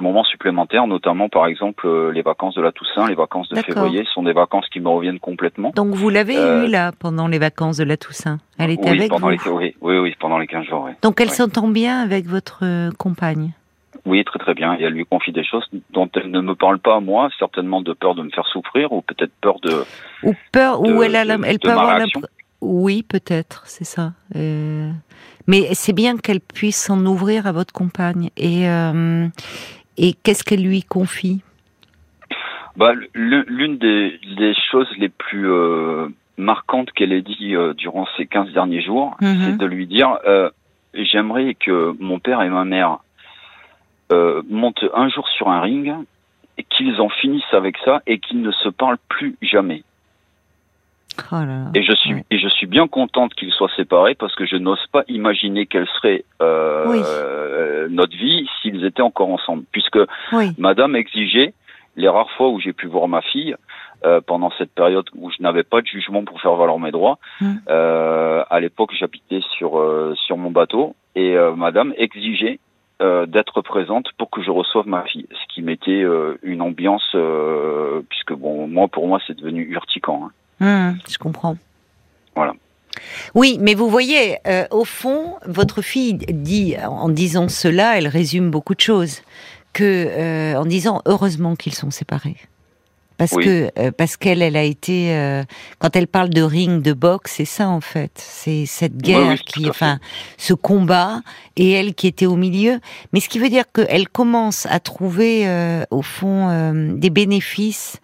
moments 0.00 0.24
supplémentaires, 0.24 0.86
notamment 0.86 1.28
par 1.28 1.46
exemple 1.46 1.86
euh, 1.86 2.10
les 2.12 2.22
vacances 2.22 2.54
de 2.54 2.62
la 2.62 2.72
Toussaint, 2.72 3.06
les 3.08 3.14
vacances 3.14 3.48
de 3.50 3.56
février, 3.60 4.04
sont 4.14 4.22
des 4.22 4.32
vacances 4.32 4.66
qui 4.70 4.80
me 4.80 4.88
reviennent 4.88 5.18
complètement. 5.18 5.72
Donc 5.76 5.94
vous 5.94 6.08
l'avez 6.08 6.36
Euh, 6.38 6.64
eue 6.66 6.70
là 6.70 6.92
pendant 6.98 7.28
les 7.28 7.38
vacances 7.38 7.76
de 7.76 7.84
la 7.84 7.96
Toussaint? 7.98 8.38
Elle 8.58 8.70
était 8.70 8.88
oui, 8.90 8.98
avec 8.98 9.10
pendant 9.10 9.26
vous? 9.26 9.32
les, 9.32 9.50
oui, 9.50 9.74
oui, 9.82 9.98
oui, 9.98 10.14
pendant 10.18 10.38
les 10.38 10.46
15 10.46 10.64
jours. 10.66 10.84
Oui. 10.86 10.92
Donc 11.02 11.20
elle 11.20 11.28
Ouais. 11.28 11.34
s'entend 11.34 11.68
bien 11.68 12.00
avec 12.00 12.24
votre 12.26 12.60
euh, 12.62 12.90
compagne? 12.98 13.52
Oui, 14.06 14.24
très 14.24 14.38
très 14.38 14.54
bien. 14.54 14.74
Et 14.78 14.82
elle 14.82 14.92
lui 14.94 15.04
confie 15.04 15.32
des 15.32 15.44
choses 15.44 15.64
dont 15.90 16.08
elle 16.14 16.30
ne 16.30 16.40
me 16.40 16.54
parle 16.54 16.78
pas 16.78 16.96
à 16.96 17.00
moi, 17.00 17.28
certainement 17.38 17.80
de 17.82 17.92
peur 17.92 18.14
de 18.14 18.22
me 18.22 18.30
faire 18.30 18.46
souffrir 18.46 18.92
ou 18.92 19.02
peut-être 19.02 19.32
peur 19.40 19.60
de. 19.60 19.84
Ou 20.22 20.34
peur, 20.52 20.80
De- 20.82 20.92
ou 20.92 21.02
elle 21.02 21.16
a, 21.16 21.24
la- 21.24 21.38
elle 21.44 21.56
de 21.58 21.60
peut 21.62 21.70
avoir 21.70 21.98
Oui, 22.60 23.02
peut-être, 23.02 23.62
c'est 23.66 23.84
ça. 23.84 24.12
Euh, 24.36 24.90
Mais 25.46 25.68
c'est 25.74 25.92
bien 25.94 26.16
qu'elle 26.18 26.40
puisse 26.40 26.76
s'en 26.84 27.04
ouvrir 27.06 27.46
à 27.46 27.52
votre 27.52 27.72
compagne. 27.72 28.30
Et 28.36 28.68
euh, 28.68 29.26
et 29.96 30.12
qu'est-ce 30.22 30.44
qu'elle 30.44 30.62
lui 30.62 30.82
confie? 30.82 31.42
Bah, 32.76 32.92
l'une 33.14 33.76
des, 33.78 34.18
des 34.38 34.54
choses 34.70 34.88
les 34.98 35.08
plus 35.08 35.50
euh, 35.50 36.08
marquantes 36.38 36.90
qu'elle 36.92 37.12
ait 37.12 37.20
dit 37.22 37.54
durant 37.76 38.06
ces 38.16 38.26
15 38.26 38.52
derniers 38.52 38.80
jours, 38.82 39.16
Mhm. 39.20 39.38
c'est 39.44 39.56
de 39.58 39.66
lui 39.66 39.86
dire 39.86 40.16
j'aimerais 40.94 41.54
que 41.54 41.94
mon 42.00 42.18
père 42.18 42.42
et 42.42 42.48
ma 42.48 42.64
mère 42.64 42.98
euh, 44.12 44.42
montent 44.48 44.84
un 44.94 45.08
jour 45.08 45.26
sur 45.28 45.48
un 45.48 45.60
ring 45.60 45.92
et 46.58 46.64
qu'ils 46.64 47.00
en 47.00 47.08
finissent 47.08 47.52
avec 47.54 47.76
ça 47.84 48.02
et 48.06 48.18
qu'ils 48.18 48.42
ne 48.42 48.50
se 48.50 48.68
parlent 48.68 48.98
plus 49.08 49.36
jamais. 49.42 49.82
Oh 51.32 51.34
là 51.36 51.46
là. 51.46 51.70
Et 51.74 51.82
je 51.82 51.92
suis 51.92 52.14
Ouais. 52.14 52.24
et 52.30 52.38
je 52.38 52.48
suis 52.48 52.66
bien 52.66 52.86
contente 52.88 53.34
qu'ils 53.34 53.52
soient 53.52 53.70
séparés 53.76 54.14
parce 54.14 54.34
que 54.34 54.46
je 54.46 54.56
n'ose 54.56 54.84
pas 54.92 55.02
imaginer 55.08 55.66
quelle 55.66 55.86
serait 55.88 56.24
euh, 56.40 56.86
Oui. 56.88 57.00
euh, 57.04 57.88
notre 57.90 58.16
vie 58.16 58.48
s'ils 58.62 58.84
étaient 58.84 59.02
encore 59.02 59.28
ensemble, 59.28 59.64
puisque 59.72 59.98
Oui, 60.32 60.52
Madame 60.58 60.96
exigeait 60.96 61.52
les 61.96 62.08
rares 62.08 62.30
fois 62.32 62.48
où 62.48 62.60
j'ai 62.60 62.72
pu 62.72 62.86
voir 62.86 63.08
ma 63.08 63.20
fille 63.22 63.54
euh, 64.06 64.20
pendant 64.24 64.50
cette 64.56 64.72
période 64.72 65.06
où 65.14 65.30
je 65.30 65.42
n'avais 65.42 65.64
pas 65.64 65.82
de 65.82 65.86
jugement 65.86 66.24
pour 66.24 66.40
faire 66.40 66.54
valoir 66.54 66.78
mes 66.78 66.90
droits. 66.92 67.18
Mm. 67.40 67.54
Euh, 67.68 68.44
à 68.48 68.60
l'époque, 68.60 68.92
j'habitais 68.98 69.42
sur 69.58 69.78
euh, 69.78 70.14
sur 70.14 70.36
mon 70.38 70.50
bateau 70.50 70.94
et 71.16 71.36
Madame 71.56 71.92
exigeait 71.96 72.60
euh, 73.00 73.26
d'être 73.26 73.62
présente 73.62 74.06
pour 74.18 74.30
que 74.30 74.42
je 74.42 74.50
reçoive 74.50 74.86
ma 74.86 75.02
fille, 75.04 75.26
ce 75.30 75.54
qui 75.54 75.62
mettait 75.62 76.02
euh, 76.02 76.38
une 76.42 76.60
ambiance 76.62 77.08
euh, 77.14 78.02
puisque 78.08 78.32
bon 78.34 78.66
moi 78.68 78.88
pour 78.88 79.06
moi 79.08 79.18
c'est 79.26 79.36
devenu 79.36 79.62
urticant. 79.62 80.30
hein. 80.60 80.90
Hum, 80.90 80.98
je 81.08 81.18
comprends. 81.18 81.56
Voilà. 82.36 82.52
Oui, 83.34 83.56
mais 83.60 83.74
vous 83.74 83.88
voyez, 83.88 84.36
au 84.70 84.84
fond, 84.84 85.36
votre 85.46 85.80
fille 85.80 86.14
dit, 86.14 86.76
en 86.84 87.08
disant 87.08 87.48
cela, 87.48 87.96
elle 87.96 88.08
résume 88.08 88.50
beaucoup 88.50 88.74
de 88.74 88.80
choses. 88.80 89.22
Que, 89.72 90.56
en 90.56 90.66
disant 90.66 91.00
heureusement 91.06 91.54
qu'ils 91.54 91.74
sont 91.74 91.90
séparés. 91.92 92.36
Parce 93.20 93.32
Oui. 93.32 93.44
que 93.44 93.70
euh, 93.78 93.90
parce 93.94 94.16
qu'elle, 94.16 94.40
elle 94.40 94.56
a 94.56 94.62
été 94.62 95.14
euh, 95.14 95.42
quand 95.78 95.94
elle 95.94 96.06
parle 96.06 96.30
de 96.30 96.40
ring, 96.40 96.80
de 96.80 96.94
boxe, 96.94 97.34
c'est 97.36 97.44
ça 97.44 97.68
en 97.68 97.82
fait. 97.82 98.12
C'est 98.14 98.64
cette 98.64 98.96
guerre 98.96 99.32
oui, 99.32 99.38
qui, 99.44 99.68
enfin, 99.68 99.98
ce 100.38 100.54
combat 100.54 101.20
et 101.54 101.70
elle 101.70 101.92
qui 101.92 102.06
était 102.06 102.24
au 102.24 102.36
milieu. 102.36 102.80
Mais 103.12 103.20
ce 103.20 103.28
qui 103.28 103.38
veut 103.38 103.50
dire 103.50 103.64
qu'elle 103.74 104.08
commence 104.08 104.64
à 104.70 104.80
trouver 104.80 105.46
euh, 105.46 105.84
au 105.90 106.00
fond 106.00 106.48
euh, 106.48 106.94
des 106.96 107.10
bénéfices 107.10 107.98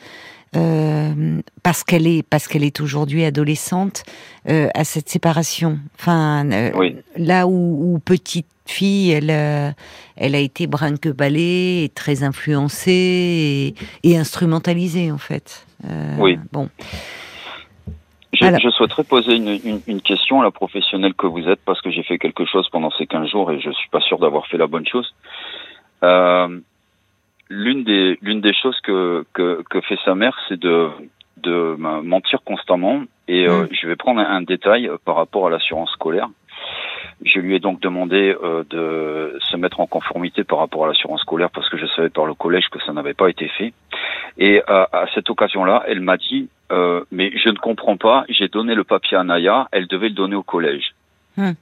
euh, 0.54 1.40
parce 1.62 1.82
qu'elle 1.84 2.06
est 2.06 2.22
parce 2.22 2.46
qu'elle 2.48 2.62
est 2.64 2.80
aujourd'hui 2.80 3.24
adolescente 3.24 4.04
euh, 4.48 4.68
à 4.74 4.84
cette 4.84 5.08
séparation. 5.08 5.78
Enfin, 5.98 6.50
euh, 6.50 6.70
Oui. 6.74 6.96
là 7.16 7.46
où, 7.46 7.94
où 7.94 7.98
petite 7.98 8.46
fille, 8.66 9.10
elle 9.12 9.74
elle 10.16 10.34
a 10.34 10.38
été 10.38 10.66
brinque-ballée, 10.66 11.84
et 11.84 11.88
très 11.94 12.22
influencée 12.22 13.74
et, 14.02 14.08
et 14.10 14.16
instrumentalisée 14.18 15.10
en 15.12 15.18
fait. 15.18 15.66
Oui. 16.18 16.38
Bon. 16.52 16.68
Je, 18.32 18.44
Alors- 18.44 18.60
je 18.60 18.68
souhaiterais 18.70 19.04
poser 19.04 19.34
une, 19.36 19.58
une, 19.64 19.80
une 19.86 20.00
question 20.02 20.40
à 20.40 20.44
la 20.44 20.50
professionnelle 20.50 21.14
que 21.14 21.26
vous 21.26 21.48
êtes 21.48 21.60
parce 21.64 21.80
que 21.80 21.90
j'ai 21.90 22.02
fait 22.02 22.18
quelque 22.18 22.44
chose 22.44 22.68
pendant 22.70 22.90
ces 22.98 23.06
15 23.06 23.28
jours 23.30 23.50
et 23.50 23.60
je 23.60 23.70
suis 23.70 23.88
pas 23.88 24.00
sûr 24.00 24.18
d'avoir 24.18 24.46
fait 24.46 24.58
la 24.58 24.66
bonne 24.66 24.86
chose. 24.86 25.14
Euh, 26.02 26.60
l'une 27.48 27.84
des 27.84 28.18
l'une 28.22 28.40
des 28.40 28.54
choses 28.54 28.78
que, 28.82 29.24
que, 29.32 29.62
que 29.70 29.80
fait 29.82 29.98
sa 30.04 30.14
mère, 30.14 30.36
c'est 30.48 30.58
de 30.58 30.88
de 31.38 31.76
me 31.76 32.02
mentir 32.02 32.42
constamment 32.44 33.02
et 33.28 33.46
euh, 33.46 33.64
Mm. 33.64 33.68
je 33.72 33.86
vais 33.88 33.96
prendre 33.96 34.20
un, 34.20 34.36
un 34.36 34.42
détail 34.42 34.88
euh, 34.88 34.96
par 35.04 35.16
rapport 35.16 35.46
à 35.46 35.50
l'assurance 35.50 35.90
scolaire. 35.92 36.28
Je 37.24 37.38
lui 37.40 37.54
ai 37.54 37.60
donc 37.60 37.80
demandé 37.80 38.34
euh, 38.42 38.62
de 38.68 39.38
se 39.50 39.56
mettre 39.56 39.80
en 39.80 39.86
conformité 39.86 40.44
par 40.44 40.58
rapport 40.58 40.84
à 40.84 40.88
l'assurance 40.88 41.20
scolaire 41.22 41.50
parce 41.50 41.68
que 41.68 41.76
je 41.78 41.86
savais 41.94 42.10
par 42.10 42.26
le 42.26 42.34
collège 42.34 42.68
que 42.70 42.78
ça 42.84 42.92
n'avait 42.92 43.14
pas 43.14 43.28
été 43.30 43.48
fait. 43.48 43.72
Et 44.38 44.62
à, 44.66 44.88
à 44.92 45.06
cette 45.14 45.30
occasion-là, 45.30 45.84
elle 45.86 46.00
m'a 46.00 46.16
dit 46.16 46.48
euh, 46.72 47.04
mais 47.12 47.32
je 47.36 47.48
ne 47.48 47.56
comprends 47.58 47.96
pas. 47.96 48.24
J'ai 48.28 48.48
donné 48.48 48.74
le 48.74 48.84
papier 48.84 49.16
à 49.16 49.24
Naya. 49.24 49.68
Elle 49.72 49.86
devait 49.86 50.08
le 50.08 50.14
donner 50.14 50.36
au 50.36 50.42
collège. 50.42 50.94
Hmm. 51.36 51.52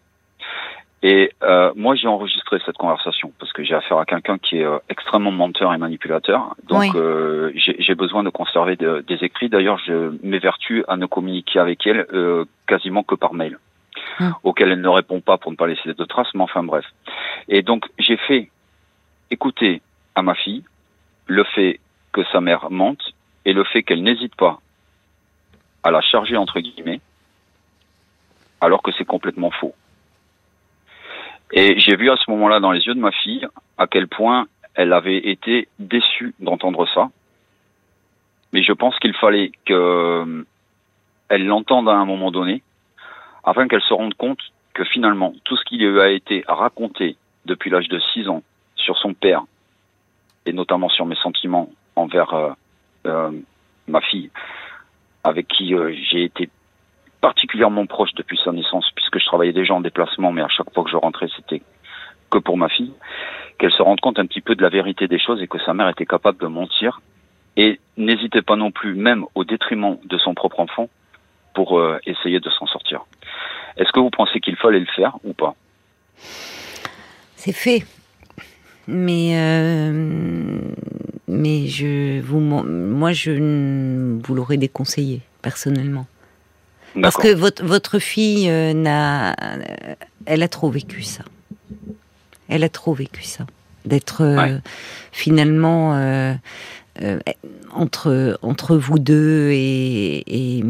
Et 1.07 1.31
euh, 1.43 1.71
moi, 1.77 1.95
j'ai 1.97 2.09
enregistré 2.09 2.59
cette 2.65 2.79
conversation 2.79 3.31
parce 3.39 3.53
que 3.53 3.63
j'ai 3.63 3.75
affaire 3.75 3.99
à 3.99 4.07
quelqu'un 4.07 4.39
qui 4.39 4.57
est 4.57 4.65
euh, 4.65 4.79
extrêmement 4.89 5.31
menteur 5.31 5.75
et 5.75 5.77
manipulateur. 5.77 6.57
Donc, 6.67 6.95
euh, 6.95 7.53
j'ai 7.55 7.95
besoin 7.95 8.23
de 8.23 8.31
conserver 8.31 8.77
des 8.77 9.19
écrits. 9.21 9.51
D'ailleurs, 9.51 9.79
je 9.87 10.17
m'évertue 10.23 10.83
à 10.89 10.97
ne 10.97 11.05
communiquer 11.05 11.59
avec 11.59 11.87
elle 11.87 12.07
euh, 12.15 12.47
quasiment 12.67 13.03
que 13.03 13.15
par 13.17 13.35
mail, 13.35 13.59
hum. 14.19 14.33
auquel 14.45 14.73
elle 14.73 14.81
ne 14.81 14.89
répond 14.89 15.21
pas 15.21 15.37
pour 15.37 15.51
ne 15.51 15.57
pas 15.59 15.67
laisser 15.67 15.93
de 15.93 16.05
traces. 16.05 16.33
Mais 16.33 16.41
enfin, 16.41 16.63
bref. 16.63 16.87
Et 17.49 17.61
donc, 17.61 17.85
j'ai 17.99 18.17
fait 18.17 18.51
écouter 19.31 19.83
à 20.15 20.23
ma 20.23 20.35
fille 20.35 20.65
le 21.27 21.45
fait 21.45 21.81
que 22.13 22.25
sa 22.33 22.41
mère 22.41 22.71
mente 22.71 23.13
et 23.45 23.53
le 23.53 23.65
fait 23.65 23.83
qu'elle 23.83 24.03
n'hésite 24.03 24.37
pas 24.37 24.59
à 25.83 25.91
la 25.91 26.01
charger 26.01 26.39
entre 26.39 26.61
guillemets, 26.61 27.03
alors 28.63 28.83
que 28.83 28.91
c'est 28.93 29.05
complètement 29.05 29.51
faux. 29.51 29.75
Et 31.53 31.79
j'ai 31.79 31.97
vu 31.97 32.11
à 32.11 32.17
ce 32.17 32.31
moment-là 32.31 32.61
dans 32.61 32.73
les 32.73 32.81
yeux 32.81 32.95
de 32.95 33.01
ma 33.01 33.13
fille 33.13 33.47
à 33.79 33.87
quel 33.87 34.09
point 34.09 34.47
elle 34.75 34.93
avait 34.93 35.19
été 35.19 35.69
déçue 35.79 36.35
d'entendre 36.41 36.87
ça. 36.93 37.11
Mais 38.53 38.63
je 38.63 38.73
pense 38.73 38.99
qu'il 38.99 39.15
fallait 39.15 39.51
qu'elle 39.65 39.77
euh, 39.77 40.45
l'entende 41.31 41.89
à 41.89 41.95
un 41.95 42.05
moment 42.05 42.31
donné, 42.31 42.63
afin 43.45 43.69
qu'elle 43.69 43.83
se 43.83 43.95
rende 43.95 44.15
compte 44.15 44.41
que 44.75 44.85
finalement, 44.85 45.33
tout 45.45 45.57
ce 45.57 45.65
qui 45.65 45.79
lui 45.79 46.01
a 46.01 46.11
été 46.11 46.45
raconté 46.49 47.17
depuis 47.47 47.71
l'âge 47.71 47.89
de 47.89 48.01
6 48.13 48.29
ans 48.29 48.43
sur 48.77 48.99
son 48.99 49.15
père, 49.15 49.43
et 50.47 50.53
notamment 50.53 50.89
sur 50.89 51.07
mes 51.07 51.17
sentiments 51.17 51.71
envers 51.97 52.35
euh, 52.35 52.51
euh, 53.07 53.31
ma 53.87 54.01
fille, 54.01 54.31
avec 55.23 55.49
qui 55.49 55.75
j'ai 56.11 56.25
été 56.25 56.51
particulièrement 57.25 57.87
proche 57.87 58.13
depuis 58.17 58.39
sa 58.45 58.53
naissance, 58.53 58.85
puisque 58.95 59.19
je 59.19 59.25
travaillais 59.25 59.55
déjà 59.55 59.73
en 59.73 59.81
déplacement, 59.81 60.31
mais 60.31 60.43
à 60.43 60.49
chaque 60.49 60.71
fois 60.75 60.85
que 60.85 60.91
je 60.91 60.97
rentrais, 60.97 61.29
c'était 61.35 61.63
que 62.31 62.37
pour 62.37 62.59
ma 62.59 62.69
fille, 62.69 62.93
qu'elle 63.57 63.73
se 63.73 63.81
rende 63.81 63.99
compte 64.03 64.19
un 64.19 64.27
petit 64.27 64.43
peu 64.43 64.55
de 64.55 64.63
la 64.63 64.69
vérité 64.69 65.09
des 65.09 65.19
choses 65.19 65.41
et 65.41 65.49
que 65.49 65.59
sa 65.61 65.73
mère 65.73 65.89
était 65.89 66.05
capable 66.05 66.39
de 66.39 66.47
mentir 66.49 67.01
et 67.57 67.81
n'hésitait 67.97 68.43
pas 68.43 68.57
non 68.57 68.71
plus, 68.71 68.95
même 68.95 69.25
au 69.35 69.45
détriment 69.45 69.97
de 70.05 70.19
son 70.19 70.35
propre 70.35 70.61
enfant, 70.61 70.91
pour 71.55 71.79
euh, 71.79 71.99
essayer 72.05 72.41
de 72.41 72.51
s'en 72.51 72.67
sortir. 72.67 73.07
Est-ce 73.79 73.91
que 73.91 74.01
vous 74.01 74.11
pensez 74.11 74.39
qu'il 74.41 74.57
fallait 74.57 74.81
le 74.81 74.93
faire 74.95 75.17
ou 75.25 75.33
pas? 75.33 75.55
C'est 77.37 77.57
fait, 77.57 77.87
mais 78.87 79.39
euh, 79.39 80.61
mais 81.27 81.69
je 81.69 82.21
vous 82.21 82.41
moi 82.41 83.13
je 83.13 83.33
vous 84.23 84.35
l'aurais 84.35 84.59
déconseillé 84.59 85.23
personnellement. 85.41 86.05
Parce 87.01 87.17
que 87.17 87.35
votre, 87.35 87.65
votre 87.65 87.99
fille 87.99 88.49
euh, 88.49 88.73
n'a, 88.73 89.33
euh, 89.33 89.95
elle 90.27 90.43
a 90.43 90.49
trop 90.49 90.71
vécu 90.71 91.03
ça. 91.03 91.25
Elle 92.49 92.65
a 92.65 92.69
trop 92.69 92.95
vécu 92.95 93.23
ça. 93.25 93.47
D'être 93.85 94.23
euh, 94.23 94.59
finalement 95.13 95.93
entre, 97.75 98.39
entre 98.41 98.77
vous 98.77 98.99
deux 98.99 99.51
et, 99.53 100.63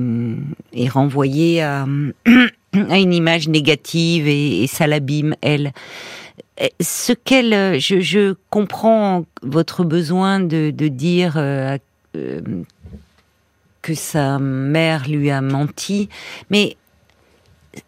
et, 0.73 0.89
renvoyée 0.89 1.63
à, 1.63 1.87
à, 2.91 2.99
une 2.99 3.13
image 3.13 3.49
négative 3.49 4.27
et, 4.27 4.67
ça 4.67 4.87
l'abîme, 4.87 5.35
elle. 5.43 5.73
Ce 6.81 7.13
qu'elle, 7.13 7.81
je, 7.81 8.01
je, 8.01 8.35
comprends 8.51 9.25
votre 9.43 9.85
besoin 9.85 10.41
de, 10.41 10.71
de 10.71 10.89
dire 10.89 11.37
que 13.85 13.95
sa 13.95 14.39
mère 14.39 15.07
lui 15.11 15.31
a 15.31 15.43
menti, 15.43 16.09
mais 16.49 16.79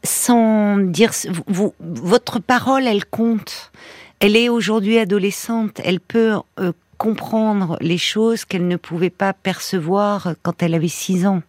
sans 0.04 0.76
dire 0.76 1.10
vous, 1.46 1.72
votre 1.80 2.38
parole, 2.38 2.86
elle 2.86 3.06
compte. 3.06 3.72
Elle 4.20 4.36
est 4.36 4.50
aujourd'hui 4.50 4.98
adolescente, 4.98 5.80
elle 5.82 6.00
peut 6.00 6.34
euh, 6.60 6.72
comprendre 6.98 7.78
les 7.80 7.96
choses 7.96 8.44
qu'elle 8.44 8.68
ne 8.68 8.76
pouvait 8.76 9.10
pas 9.10 9.32
percevoir 9.32 10.34
quand 10.42 10.62
elle 10.62 10.74
avait 10.74 10.88
six 10.88 11.26
ans. 11.26 11.42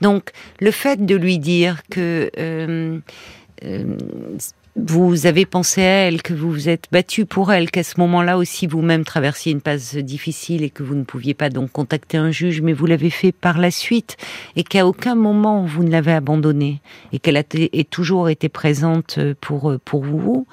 Donc, 0.00 0.30
le 0.60 0.70
fait 0.70 1.04
de 1.04 1.14
lui 1.14 1.38
dire 1.38 1.82
que 1.90 2.30
euh, 2.38 2.98
euh, 3.64 3.96
vous 4.76 5.26
avez 5.26 5.46
pensé 5.46 5.82
à 5.82 6.06
elle, 6.06 6.22
que 6.22 6.34
vous 6.34 6.50
vous 6.50 6.68
êtes 6.68 6.86
battu 6.90 7.26
pour 7.26 7.52
elle, 7.52 7.70
qu'à 7.70 7.84
ce 7.84 8.00
moment-là 8.00 8.36
aussi 8.36 8.66
vous-même 8.66 9.04
traversiez 9.04 9.52
une 9.52 9.60
passe 9.60 9.94
difficile 9.94 10.64
et 10.64 10.70
que 10.70 10.82
vous 10.82 10.96
ne 10.96 11.04
pouviez 11.04 11.34
pas 11.34 11.48
donc 11.48 11.70
contacter 11.70 12.16
un 12.16 12.32
juge, 12.32 12.60
mais 12.60 12.72
vous 12.72 12.86
l'avez 12.86 13.10
fait 13.10 13.30
par 13.30 13.58
la 13.58 13.70
suite 13.70 14.16
et 14.56 14.64
qu'à 14.64 14.86
aucun 14.86 15.14
moment 15.14 15.64
vous 15.64 15.84
ne 15.84 15.90
l'avez 15.90 16.12
abandonnée 16.12 16.80
et 17.12 17.20
qu'elle 17.20 17.36
a 17.36 17.44
toujours 17.88 18.28
été 18.28 18.48
présente 18.48 19.18
pour 19.40 19.74
pour 19.84 20.02
vous, 20.02 20.46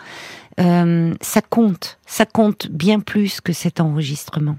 euh, 0.59 1.13
ça 1.21 1.41
compte, 1.41 1.97
ça 2.05 2.25
compte 2.25 2.67
bien 2.69 2.99
plus 2.99 3.41
que 3.41 3.53
cet 3.53 3.79
enregistrement, 3.79 4.57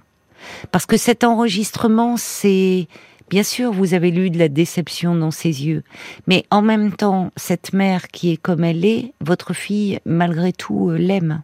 parce 0.73 0.87
que 0.87 0.97
cet 0.97 1.23
enregistrement 1.23 2.16
c'est 2.16 2.88
Bien 3.31 3.43
sûr, 3.43 3.73
vous 3.73 3.95
avez 3.95 4.11
lu 4.11 4.31
de 4.31 4.38
la 4.38 4.49
déception 4.49 5.14
dans 5.14 5.31
ses 5.31 5.67
yeux, 5.67 5.83
mais 6.26 6.45
en 6.50 6.62
même 6.62 6.93
temps, 6.93 7.31
cette 7.37 7.73
mère 7.73 8.09
qui 8.09 8.33
est 8.33 8.37
comme 8.37 8.64
elle 8.64 8.85
est, 8.85 9.12
votre 9.21 9.55
fille, 9.55 10.00
malgré 10.05 10.52
tout, 10.52 10.91
euh, 10.91 10.97
l'aime. 10.97 11.43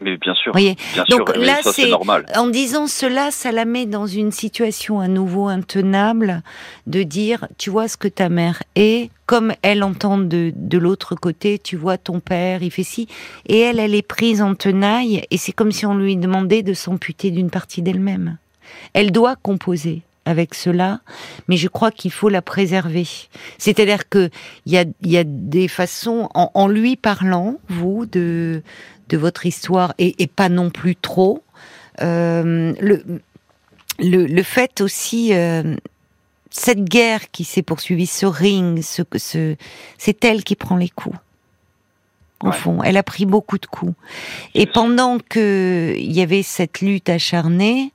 Mais 0.00 0.18
bien 0.18 0.34
sûr. 0.34 0.52
Voyez 0.52 0.76
Donc 1.08 1.34
là, 1.36 1.60
c'est 1.62 1.88
normal. 1.88 2.26
En 2.36 2.48
disant 2.48 2.86
cela, 2.86 3.30
ça 3.30 3.50
la 3.50 3.64
met 3.64 3.86
dans 3.86 4.06
une 4.06 4.30
situation 4.30 5.00
à 5.00 5.08
nouveau 5.08 5.48
intenable 5.48 6.42
de 6.86 7.02
dire, 7.02 7.48
tu 7.56 7.70
vois 7.70 7.88
ce 7.88 7.96
que 7.96 8.08
ta 8.08 8.28
mère 8.28 8.62
est, 8.74 9.10
comme 9.24 9.54
elle 9.62 9.82
entend 9.82 10.18
de, 10.18 10.52
de 10.54 10.78
l'autre 10.78 11.14
côté, 11.14 11.58
tu 11.58 11.76
vois 11.76 11.96
ton 11.96 12.20
père, 12.20 12.62
il 12.62 12.70
fait 12.70 12.82
ci, 12.82 13.08
et 13.48 13.58
elle, 13.58 13.80
elle 13.80 13.94
est 13.94 14.06
prise 14.06 14.42
en 14.42 14.54
tenaille, 14.54 15.22
et 15.30 15.38
c'est 15.38 15.52
comme 15.52 15.72
si 15.72 15.86
on 15.86 15.94
lui 15.94 16.16
demandait 16.16 16.62
de 16.62 16.74
s'amputer 16.74 17.30
d'une 17.30 17.50
partie 17.50 17.80
d'elle-même. 17.80 18.36
Elle 18.92 19.12
doit 19.12 19.36
composer 19.36 20.02
avec 20.26 20.54
cela, 20.54 21.00
mais 21.48 21.56
je 21.56 21.68
crois 21.68 21.90
qu'il 21.90 22.12
faut 22.12 22.28
la 22.28 22.42
préserver. 22.42 23.06
C'est-à-dire 23.58 24.08
que 24.08 24.28
il 24.66 24.72
y 24.72 24.78
a, 24.78 24.84
y 25.02 25.16
a 25.16 25.24
des 25.24 25.68
façons, 25.68 26.28
en, 26.34 26.68
lui 26.68 26.96
parlant, 26.96 27.58
vous, 27.68 28.04
de, 28.04 28.62
de 29.08 29.16
votre 29.16 29.46
histoire, 29.46 29.94
et, 29.98 30.22
et 30.22 30.26
pas 30.26 30.48
non 30.48 30.70
plus 30.70 30.96
trop, 30.96 31.42
euh, 32.02 32.74
le, 32.80 33.02
le, 33.98 34.26
le, 34.26 34.42
fait 34.42 34.80
aussi, 34.80 35.32
euh, 35.32 35.76
cette 36.50 36.84
guerre 36.84 37.30
qui 37.30 37.44
s'est 37.44 37.62
poursuivie, 37.62 38.06
ce 38.06 38.26
ring, 38.26 38.82
ce, 38.82 39.02
ce, 39.16 39.56
c'est 39.96 40.24
elle 40.24 40.44
qui 40.44 40.56
prend 40.56 40.76
les 40.76 40.90
coups. 40.90 41.16
Au 42.42 42.52
fond, 42.52 42.82
elle 42.82 42.98
a 42.98 43.02
pris 43.02 43.24
beaucoup 43.24 43.56
de 43.56 43.64
coups. 43.64 43.94
Et 44.54 44.66
pendant 44.66 45.18
que 45.18 45.94
il 45.96 46.12
y 46.12 46.20
avait 46.20 46.42
cette 46.42 46.82
lutte 46.82 47.08
acharnée, 47.08 47.92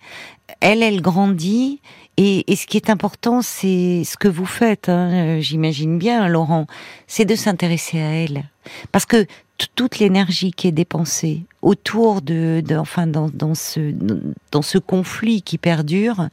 elle, 0.61 0.81
elle 0.81 1.01
grandit 1.01 1.79
et, 2.22 2.56
ce 2.56 2.68
qui 2.68 2.78
est 2.78 2.90
important, 2.90 3.42
c'est 3.42 4.04
ce 4.06 4.18
que 4.18 4.28
vous 4.28 4.46
faites, 4.46 4.90
hein, 4.90 5.12
euh, 5.12 5.42
j'imagine 5.42 5.98
bien, 5.98 6.28
Laurent, 6.28 6.68
c'est 7.08 7.25
de 7.25 7.36
s'intéresser 7.36 8.00
à 8.00 8.12
elle. 8.12 8.44
Parce 8.92 9.06
que 9.06 9.25
toute 9.75 10.00
l'énergie 10.00 10.51
qui 10.51 10.68
est 10.68 10.72
dépensée 10.72 11.42
autour 11.62 12.22
de, 12.22 12.63
enfin, 12.78 13.08
dans, 13.08 13.30
dans, 13.30 13.56
ce, 13.56 13.94
dans 14.51 14.62
ce 14.62 14.78
conflit 14.78 15.42
qui 15.42 15.58
perdure, 15.58 16.28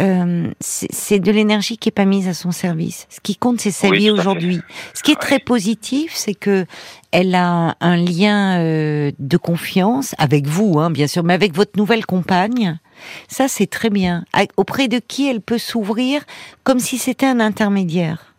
euh, 0.00 0.50
c'est 0.60 1.18
de 1.18 1.30
l'énergie 1.30 1.76
qui 1.76 1.90
est 1.90 1.92
pas 1.92 2.06
mise 2.06 2.26
à 2.26 2.34
son 2.34 2.52
service. 2.52 3.06
Ce 3.10 3.20
qui 3.20 3.36
compte, 3.36 3.60
c'est 3.60 3.70
sa 3.70 3.90
vie 3.90 4.10
aujourd'hui. 4.10 4.60
Ce 4.94 5.02
qui 5.02 5.12
est 5.12 5.20
très 5.20 5.38
positif, 5.38 6.12
c'est 6.14 6.34
que 6.34 6.64
elle 7.10 7.34
a 7.34 7.76
un 7.80 7.96
lien 7.96 8.60
euh, 8.60 9.12
de 9.18 9.36
confiance 9.36 10.14
avec 10.18 10.46
vous, 10.46 10.78
hein, 10.78 10.90
bien 10.90 11.06
sûr, 11.06 11.22
mais 11.22 11.34
avec 11.34 11.54
votre 11.54 11.72
nouvelle 11.76 12.06
compagne. 12.06 12.78
Ça, 13.28 13.48
c'est 13.48 13.66
très 13.66 13.90
bien. 13.90 14.24
Auprès 14.56 14.88
de 14.88 14.98
qui 14.98 15.28
elle 15.28 15.40
peut 15.40 15.58
s'ouvrir 15.58 16.22
comme 16.64 16.78
si 16.78 16.98
c'était 16.98 17.26
un 17.26 17.40
intermédiaire. 17.40 18.34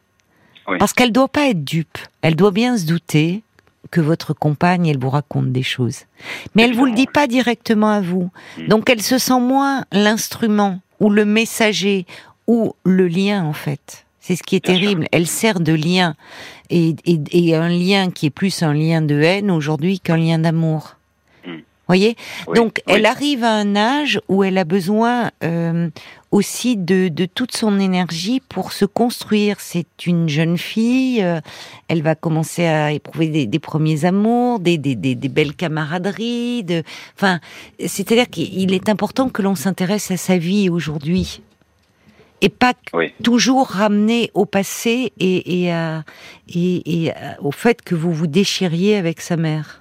Parce 0.79 0.93
qu'elle 0.93 1.11
doit 1.11 1.27
pas 1.27 1.49
être 1.49 1.63
dupe. 1.63 1.97
Elle 2.21 2.35
doit 2.35 2.51
bien 2.51 2.77
se 2.77 2.85
douter 2.85 3.43
que 3.89 3.99
votre 3.99 4.33
compagne, 4.33 4.87
elle 4.87 4.99
vous 4.99 5.09
raconte 5.09 5.51
des 5.51 5.63
choses. 5.63 6.05
Mais 6.55 6.63
elle 6.63 6.75
vous 6.75 6.85
le 6.85 6.93
dit 6.93 7.07
pas 7.07 7.27
directement 7.27 7.89
à 7.89 8.01
vous. 8.01 8.29
Hmm. 8.57 8.67
Donc 8.67 8.89
elle 8.89 9.01
se 9.01 9.17
sent 9.17 9.39
moins 9.39 9.85
l'instrument 9.91 10.79
ou 10.99 11.09
le 11.09 11.25
messager 11.25 12.05
ou 12.47 12.73
le 12.83 13.07
lien 13.07 13.43
en 13.43 13.53
fait. 13.53 14.05
C'est 14.19 14.35
ce 14.35 14.43
qui 14.43 14.55
est 14.55 14.65
terrible. 14.65 15.07
Elle 15.11 15.27
sert 15.27 15.59
de 15.59 15.73
lien 15.73 16.15
et, 16.69 16.95
et, 17.05 17.55
un 17.55 17.69
lien 17.69 18.11
qui 18.11 18.27
est 18.27 18.31
plus 18.31 18.61
un 18.61 18.73
lien 18.73 19.01
de 19.01 19.19
haine 19.19 19.49
aujourd'hui 19.49 19.99
qu'un 19.99 20.17
lien 20.17 20.37
d'amour. 20.37 20.95
Voyez? 21.91 22.15
Donc 22.55 22.81
elle 22.87 23.05
arrive 23.05 23.43
à 23.43 23.51
un 23.51 23.75
âge 23.75 24.21
où 24.29 24.45
elle 24.45 24.57
a 24.57 24.63
besoin 24.63 25.29
euh, 25.43 25.89
aussi 26.31 26.77
de, 26.77 27.09
de, 27.09 27.25
toute 27.25 27.53
son 27.53 27.81
énergie 27.81 28.41
pour 28.47 28.71
se 28.71 28.85
construire. 28.85 29.57
C'est 29.59 30.05
une 30.05 30.29
jeune 30.29 30.57
fille. 30.57 31.21
Euh, 31.21 31.41
elle 31.89 32.01
va 32.01 32.15
commencer 32.15 32.65
à 32.65 32.93
éprouver 32.93 33.27
des, 33.27 33.45
des 33.45 33.59
premiers 33.59 34.05
amours, 34.05 34.61
des, 34.61 34.77
des, 34.77 34.95
des, 34.95 35.15
belles 35.27 35.53
camaraderies. 35.53 36.63
De, 36.63 36.83
enfin, 37.17 37.41
c'est-à-dire 37.85 38.29
qu'il 38.29 38.73
est 38.73 38.87
important 38.87 39.27
que 39.27 39.41
l'on 39.41 39.55
s'intéresse 39.55 40.11
à 40.11 40.17
sa 40.17 40.37
vie 40.37 40.69
aujourd'hui 40.69 41.41
et 42.39 42.47
pas 42.47 42.73
toujours 43.21 43.67
ramener 43.67 44.31
au 44.33 44.45
passé 44.45 45.11
et, 45.19 45.65
et, 45.67 45.73
et, 46.55 47.11
au 47.41 47.51
fait 47.51 47.81
que 47.81 47.95
vous 47.95 48.13
vous 48.13 48.27
déchiriez 48.27 48.95
avec 48.95 49.19
sa 49.19 49.35
mère. 49.35 49.80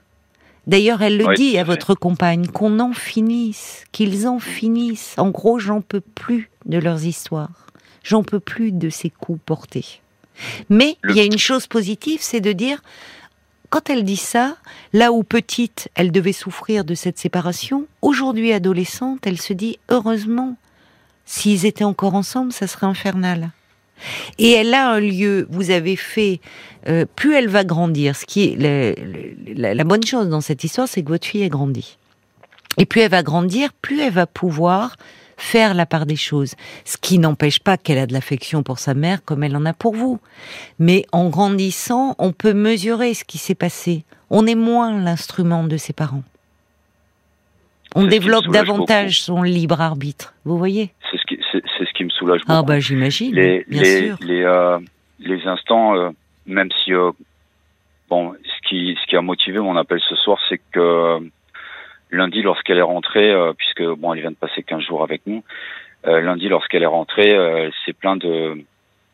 D'ailleurs, 0.70 1.02
elle 1.02 1.18
le 1.18 1.34
dit 1.34 1.58
à 1.58 1.64
votre 1.64 1.94
compagne, 1.94 2.46
qu'on 2.46 2.78
en 2.78 2.92
finisse, 2.92 3.84
qu'ils 3.92 4.26
en 4.26 4.38
finissent. 4.38 5.14
En 5.18 5.30
gros, 5.30 5.58
j'en 5.58 5.80
peux 5.80 6.00
plus 6.00 6.48
de 6.64 6.78
leurs 6.78 7.04
histoires. 7.04 7.66
J'en 8.02 8.22
peux 8.22 8.40
plus 8.40 8.72
de 8.72 8.88
ces 8.88 9.10
coups 9.10 9.40
portés. 9.44 10.00
Mais 10.70 10.96
il 11.08 11.16
y 11.16 11.20
a 11.20 11.24
une 11.24 11.38
chose 11.38 11.66
positive, 11.66 12.20
c'est 12.22 12.40
de 12.40 12.52
dire, 12.52 12.82
quand 13.68 13.90
elle 13.90 14.04
dit 14.04 14.16
ça, 14.16 14.56
là 14.92 15.12
où 15.12 15.22
petite, 15.22 15.88
elle 15.96 16.12
devait 16.12 16.32
souffrir 16.32 16.84
de 16.84 16.94
cette 16.94 17.18
séparation, 17.18 17.86
aujourd'hui 18.00 18.52
adolescente, 18.52 19.26
elle 19.26 19.40
se 19.40 19.52
dit, 19.52 19.78
heureusement, 19.90 20.56
S'ils 21.30 21.64
étaient 21.64 21.84
encore 21.84 22.14
ensemble, 22.14 22.52
ça 22.52 22.66
serait 22.66 22.88
infernal. 22.88 23.52
Et 24.38 24.52
elle 24.52 24.74
a 24.74 24.90
un 24.90 25.00
lieu, 25.00 25.46
vous 25.50 25.70
avez 25.70 25.96
fait, 25.96 26.40
euh, 26.88 27.04
plus 27.16 27.34
elle 27.34 27.48
va 27.48 27.64
grandir, 27.64 28.16
ce 28.16 28.26
qui 28.26 28.44
est 28.44 28.96
la, 29.56 29.84
bonne 29.84 30.04
chose 30.04 30.28
dans 30.28 30.40
cette 30.40 30.64
histoire, 30.64 30.88
c'est 30.88 31.02
que 31.02 31.08
votre 31.08 31.26
fille 31.26 31.44
a 31.44 31.48
grandi. 31.48 31.96
Et 32.78 32.86
plus 32.86 33.00
elle 33.00 33.10
va 33.10 33.22
grandir, 33.22 33.72
plus 33.82 34.00
elle 34.00 34.12
va 34.12 34.26
pouvoir 34.26 34.96
faire 35.36 35.74
la 35.74 35.86
part 35.86 36.06
des 36.06 36.16
choses. 36.16 36.54
Ce 36.84 36.96
qui 36.96 37.18
n'empêche 37.18 37.60
pas 37.60 37.76
qu'elle 37.76 37.98
a 37.98 38.06
de 38.06 38.12
l'affection 38.12 38.62
pour 38.62 38.78
sa 38.78 38.94
mère 38.94 39.24
comme 39.24 39.42
elle 39.42 39.56
en 39.56 39.64
a 39.64 39.72
pour 39.72 39.94
vous. 39.94 40.20
Mais 40.78 41.06
en 41.12 41.28
grandissant, 41.28 42.14
on 42.18 42.32
peut 42.32 42.52
mesurer 42.52 43.14
ce 43.14 43.24
qui 43.24 43.38
s'est 43.38 43.54
passé. 43.54 44.04
On 44.28 44.46
est 44.46 44.54
moins 44.54 45.00
l'instrument 45.00 45.64
de 45.64 45.76
ses 45.76 45.92
parents. 45.92 46.22
On 47.96 48.06
développe 48.06 48.46
davantage 48.46 49.22
son 49.22 49.42
libre 49.42 49.80
arbitre, 49.80 50.34
vous 50.44 50.56
voyez? 50.56 50.92
C'est 51.10 51.16
ce, 51.16 51.24
qui, 51.26 51.40
c'est, 51.50 51.60
ce 51.60 51.92
qui 51.94 52.04
me 52.04 52.09
soulage 52.20 52.40
ah, 52.46 52.60
beaucoup. 52.60 52.72
Ah 52.72 52.74
bah 52.74 52.80
j'imagine, 52.80 53.34
les, 53.34 53.64
bien 53.66 53.82
les, 53.82 54.06
sûr. 54.06 54.16
Les, 54.20 54.42
euh, 54.42 54.78
les 55.18 55.46
instants, 55.46 55.96
euh, 55.96 56.10
même 56.46 56.68
si... 56.84 56.92
Euh, 56.92 57.10
bon, 58.08 58.34
ce 58.44 58.68
qui, 58.68 58.96
ce 59.00 59.06
qui 59.08 59.16
a 59.16 59.22
motivé 59.22 59.58
mon 59.58 59.76
appel 59.76 60.00
ce 60.08 60.14
soir, 60.16 60.38
c'est 60.48 60.60
que 60.72 61.18
lundi, 62.10 62.42
lorsqu'elle 62.42 62.78
est 62.78 62.82
rentrée, 62.82 63.32
puisque 63.56 63.84
bon, 63.84 64.14
elle 64.14 64.20
vient 64.20 64.30
de 64.30 64.36
passer 64.36 64.62
15 64.62 64.82
jours 64.82 65.02
avec 65.02 65.22
nous, 65.26 65.44
lundi, 66.04 66.48
lorsqu'elle 66.48 66.82
est 66.82 66.86
rentrée, 66.86 67.28
elle 67.28 67.72
s'est 67.84 67.92
plein 67.92 68.16
de, 68.16 68.64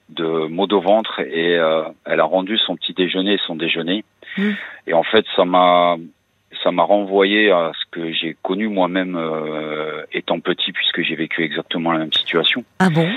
de 0.09 0.47
maux 0.47 0.67
de 0.67 0.77
ventre 0.77 1.21
et 1.21 1.53
elle 2.07 2.21
a 2.21 2.25
rendu 2.25 2.57
son 2.57 2.75
petit 2.75 2.95
déjeuner 2.95 3.35
et 3.35 3.41
son 3.47 3.55
déjeuner. 3.55 4.03
Mmh. 4.39 4.53
Et 4.87 4.95
en 4.95 5.03
fait, 5.03 5.27
ça 5.37 5.45
m'a 5.45 5.97
ça 6.63 6.73
m'a 6.73 6.83
renvoyé 6.83 7.51
à 7.51 7.73
ce 7.79 7.85
que 7.91 8.13
j'ai 8.13 8.37
connu 8.43 8.69
moi-même 8.69 9.17
euh, 9.17 10.03
étant 10.13 10.41
petit, 10.41 10.73
puisque 10.73 11.03
j'ai 11.03 11.17
vécu 11.17 11.45
exactement 11.45 11.93
la 11.93 11.99
même 11.99 12.13
situation. 12.13 12.65
Ah 12.79 12.91
bon? 12.91 13.09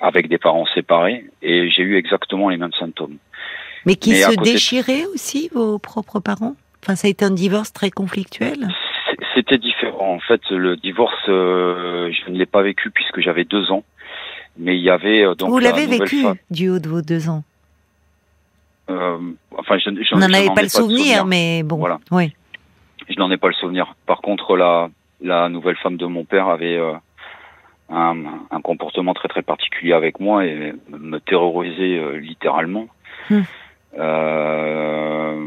Avec 0.00 0.28
des 0.28 0.38
parents 0.38 0.66
séparés, 0.74 1.24
et 1.42 1.70
j'ai 1.70 1.82
eu 1.82 1.96
exactement 1.96 2.48
les 2.48 2.56
mêmes 2.56 2.72
symptômes. 2.78 3.16
Mais 3.84 3.94
qui 3.94 4.14
se 4.14 4.34
déchiraient 4.42 5.06
aussi, 5.14 5.48
vos 5.54 5.78
propres 5.78 6.20
parents? 6.20 6.56
Enfin, 6.82 6.96
ça 6.96 7.08
a 7.08 7.10
été 7.10 7.24
un 7.24 7.30
divorce 7.30 7.72
très 7.72 7.90
conflictuel? 7.90 8.68
C'était 9.34 9.58
différent. 9.58 10.14
En 10.14 10.20
fait, 10.20 10.40
le 10.50 10.76
divorce, 10.76 11.14
euh, 11.28 12.10
je 12.12 12.30
ne 12.30 12.38
l'ai 12.38 12.46
pas 12.46 12.62
vécu 12.62 12.90
puisque 12.90 13.20
j'avais 13.20 13.44
deux 13.44 13.70
ans. 13.70 13.84
Mais 14.58 14.76
il 14.76 14.82
y 14.82 14.90
avait 14.90 15.24
euh, 15.24 15.34
donc. 15.34 15.50
Vous 15.50 15.58
l'avez 15.58 15.86
vécu 15.86 16.24
du 16.50 16.70
haut 16.70 16.78
de 16.78 16.88
vos 16.88 17.02
deux 17.02 17.28
ans? 17.28 17.44
Euh, 18.88 19.18
Enfin, 19.58 19.78
je, 19.78 19.90
je, 19.90 20.14
n'en 20.14 20.32
avais 20.32 20.48
pas, 20.54 20.62
le 20.62 20.68
souvenir, 20.68 21.24
mais 21.24 21.62
bon. 21.62 21.76
Voilà. 21.76 21.98
Oui. 22.10 22.32
Je 23.08 23.18
n'en 23.18 23.30
ai 23.30 23.36
pas 23.36 23.48
le 23.48 23.54
souvenir. 23.54 23.94
Par 24.06 24.20
contre, 24.20 24.56
la, 24.56 24.88
la 25.20 25.48
nouvelle 25.48 25.76
femme 25.76 25.96
de 25.96 26.06
mon 26.06 26.24
père 26.24 26.48
avait 26.48 26.76
euh, 26.76 26.92
un, 27.90 28.16
un, 28.50 28.60
comportement 28.60 29.14
très 29.14 29.28
très 29.28 29.42
particulier 29.42 29.92
avec 29.92 30.20
moi 30.20 30.44
et 30.44 30.74
me 30.88 31.18
terrorisait 31.18 31.98
euh, 31.98 32.16
littéralement. 32.16 32.86
Hmm. 33.30 33.42
Euh, 33.98 35.46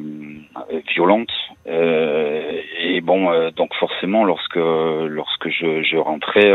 violente 0.96 1.32
euh, 1.68 2.62
et 2.80 3.00
bon 3.00 3.52
donc 3.52 3.74
forcément 3.76 4.24
lorsque 4.24 4.56
lorsque 4.56 5.50
je, 5.50 5.84
je 5.84 5.98
rentrais 5.98 6.52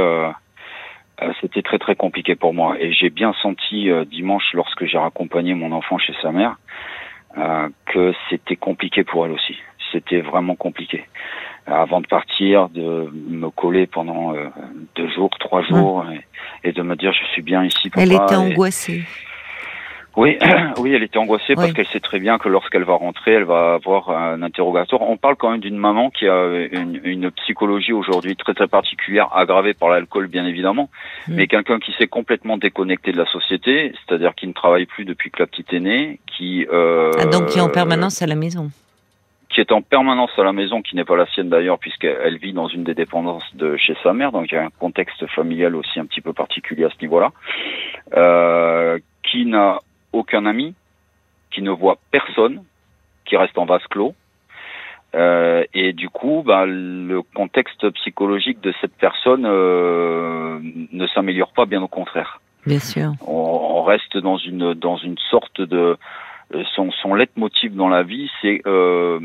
c'était 1.41 1.63
très 1.63 1.79
très 1.79 1.95
compliqué 1.95 2.35
pour 2.35 2.53
moi 2.53 2.77
et 2.81 2.93
j'ai 2.93 3.11
bien 3.11 3.33
senti 3.43 3.89
dimanche 4.07 4.45
lorsque 4.55 4.87
j'ai 4.87 4.99
raccompagné 4.99 5.55
mon 5.55 5.71
enfant 5.71 5.99
chez 5.99 6.15
sa 6.21 6.33
mère 6.33 6.57
que 7.87 8.13
c'était 8.29 8.57
compliqué 8.57 9.05
pour 9.05 9.25
elle 9.25 9.33
aussi 9.33 9.57
c'était 9.95 10.21
vraiment 10.21 10.57
compliqué. 10.57 11.05
Avant 11.67 12.03
de 12.03 12.07
partir, 12.07 12.69
de 12.69 13.11
me 13.29 13.49
coller 13.49 13.87
pendant 13.87 14.35
euh, 14.35 14.49
deux 14.97 15.09
jours, 15.09 15.31
trois 15.41 15.63
jours, 15.63 16.05
et, 16.63 16.73
de 16.73 16.83
me 16.83 16.95
dire 16.95 17.13
je 17.13 17.25
suis 17.33 17.43
bien 17.43 17.65
ici. 17.65 17.91
Elle 17.97 18.13
était 18.13 18.35
angoissée. 18.35 19.05
Oui, 20.17 20.39
oui, 20.79 20.93
elle 20.95 21.03
était 21.03 21.19
angoissée 21.19 21.55
parce 21.55 21.73
qu'elle 21.73 21.87
sait 21.89 22.01
très 22.01 22.21
bien 22.21 22.39
que 22.39 22.49
lorsqu'elle 22.49 22.85
va 22.85 22.95
rentrer, 22.95 23.33
elle 23.33 23.45
va 23.45 23.75
avoir 23.75 24.11
un 24.11 24.43
interrogatoire. 24.43 25.03
On 25.03 25.17
parle 25.17 25.37
quand 25.37 25.51
même 25.51 25.61
d'une 25.61 25.77
maman 25.77 26.11
qui 26.11 26.29
a 26.29 26.69
une, 26.71 27.31
psychologie 27.33 27.93
aujourd'hui 27.93 28.37
très 28.37 28.55
très 28.55 28.69
particulière, 28.69 29.29
aggravée 29.35 29.75
par 29.75 29.89
l'alcool 29.89 30.29
bien 30.29 30.47
évidemment, 30.47 30.89
mm. 31.27 31.35
mais 31.35 31.47
quelqu'un 31.47 31.79
qui 31.79 31.93
s'est 31.99 32.07
complètement 32.07 32.59
déconnecté 32.59 33.11
de 33.13 33.19
la 33.19 33.27
société, 33.27 33.93
c'est-à-dire 34.07 34.35
qui 34.35 34.47
ne 34.47 34.53
travaille 34.53 34.87
plus 34.87 35.05
depuis 35.05 35.31
que 35.31 35.41
la 35.41 35.47
petite 35.47 35.73
est 35.73 35.81
née, 35.81 36.21
qui 36.27 36.67
euh, 36.73 37.11
ah, 37.19 37.27
donc 37.27 37.47
qui 37.47 37.59
est 37.59 37.63
en 37.63 37.69
permanence 37.69 38.23
à 38.23 38.27
la 38.27 38.37
maison 38.37 38.71
qui 39.55 39.61
est 39.61 39.71
en 39.71 39.83
permanence 39.83 40.33
à 40.37 40.43
la 40.43 40.53
maison, 40.53 40.83
qui 40.83 40.97
n'est 40.97 41.05
pas 41.05 41.17
la 41.17 41.27
sienne 41.27 41.49
d'ailleurs, 41.49 41.79
puisqu'elle 41.79 42.39
vit 42.39 42.53
dans 42.53 42.67
une 42.67 42.83
des 42.83 42.95
dépendances 42.95 43.49
de 43.55 43.77
chez 43.77 43.97
sa 44.03 44.13
mère, 44.13 44.33
donc 44.33 44.51
il 44.51 44.57
y 44.57 44.59
a 44.59 44.65
un 44.65 44.71
contexte 44.81 45.25
familial 45.29 45.77
aussi 45.77 46.01
un 46.01 46.07
petit 46.07 46.21
peu 46.21 46.33
particulier 46.33 46.85
à 46.85 46.91
ce 46.91 47.01
niveau-là, 47.01 47.31
euh, 48.17 48.99
qui 49.23 49.47
n'a 49.47 49.79
aucun 50.13 50.45
ami, 50.45 50.75
qui 51.53 51.63
ne 51.63 51.71
voit 51.71 51.99
personne, 52.11 52.65
qui 53.25 53.37
reste 53.37 53.57
en 53.57 53.65
vase 53.65 53.87
clos. 53.89 54.15
Euh, 55.15 55.63
et 55.73 55.93
du 55.93 56.09
coup, 56.09 56.43
bah, 56.45 56.65
le 56.67 57.23
contexte 57.23 57.89
psychologique 57.91 58.61
de 58.61 58.75
cette 58.81 58.97
personne 58.97 59.47
euh, 59.47 60.59
ne 60.91 61.07
s'améliore 61.07 61.53
pas, 61.53 61.65
bien 61.65 61.81
au 61.81 61.87
contraire. 61.87 62.41
Bien 62.67 62.81
sûr. 62.81 63.13
On, 63.25 63.77
on, 63.77 63.83
reste 63.85 64.17
dans 64.17 64.39
une 64.39 64.75
dans 64.75 64.97
une 64.97 65.19
sorte 65.31 65.61
de 65.61 65.97
son 66.75 66.91
son 66.91 67.15
leitmotiv 67.15 67.77
dans 67.77 67.89
la 67.89 68.03
vie, 68.03 68.29
c'est 68.43 68.63
euh, 68.67 69.21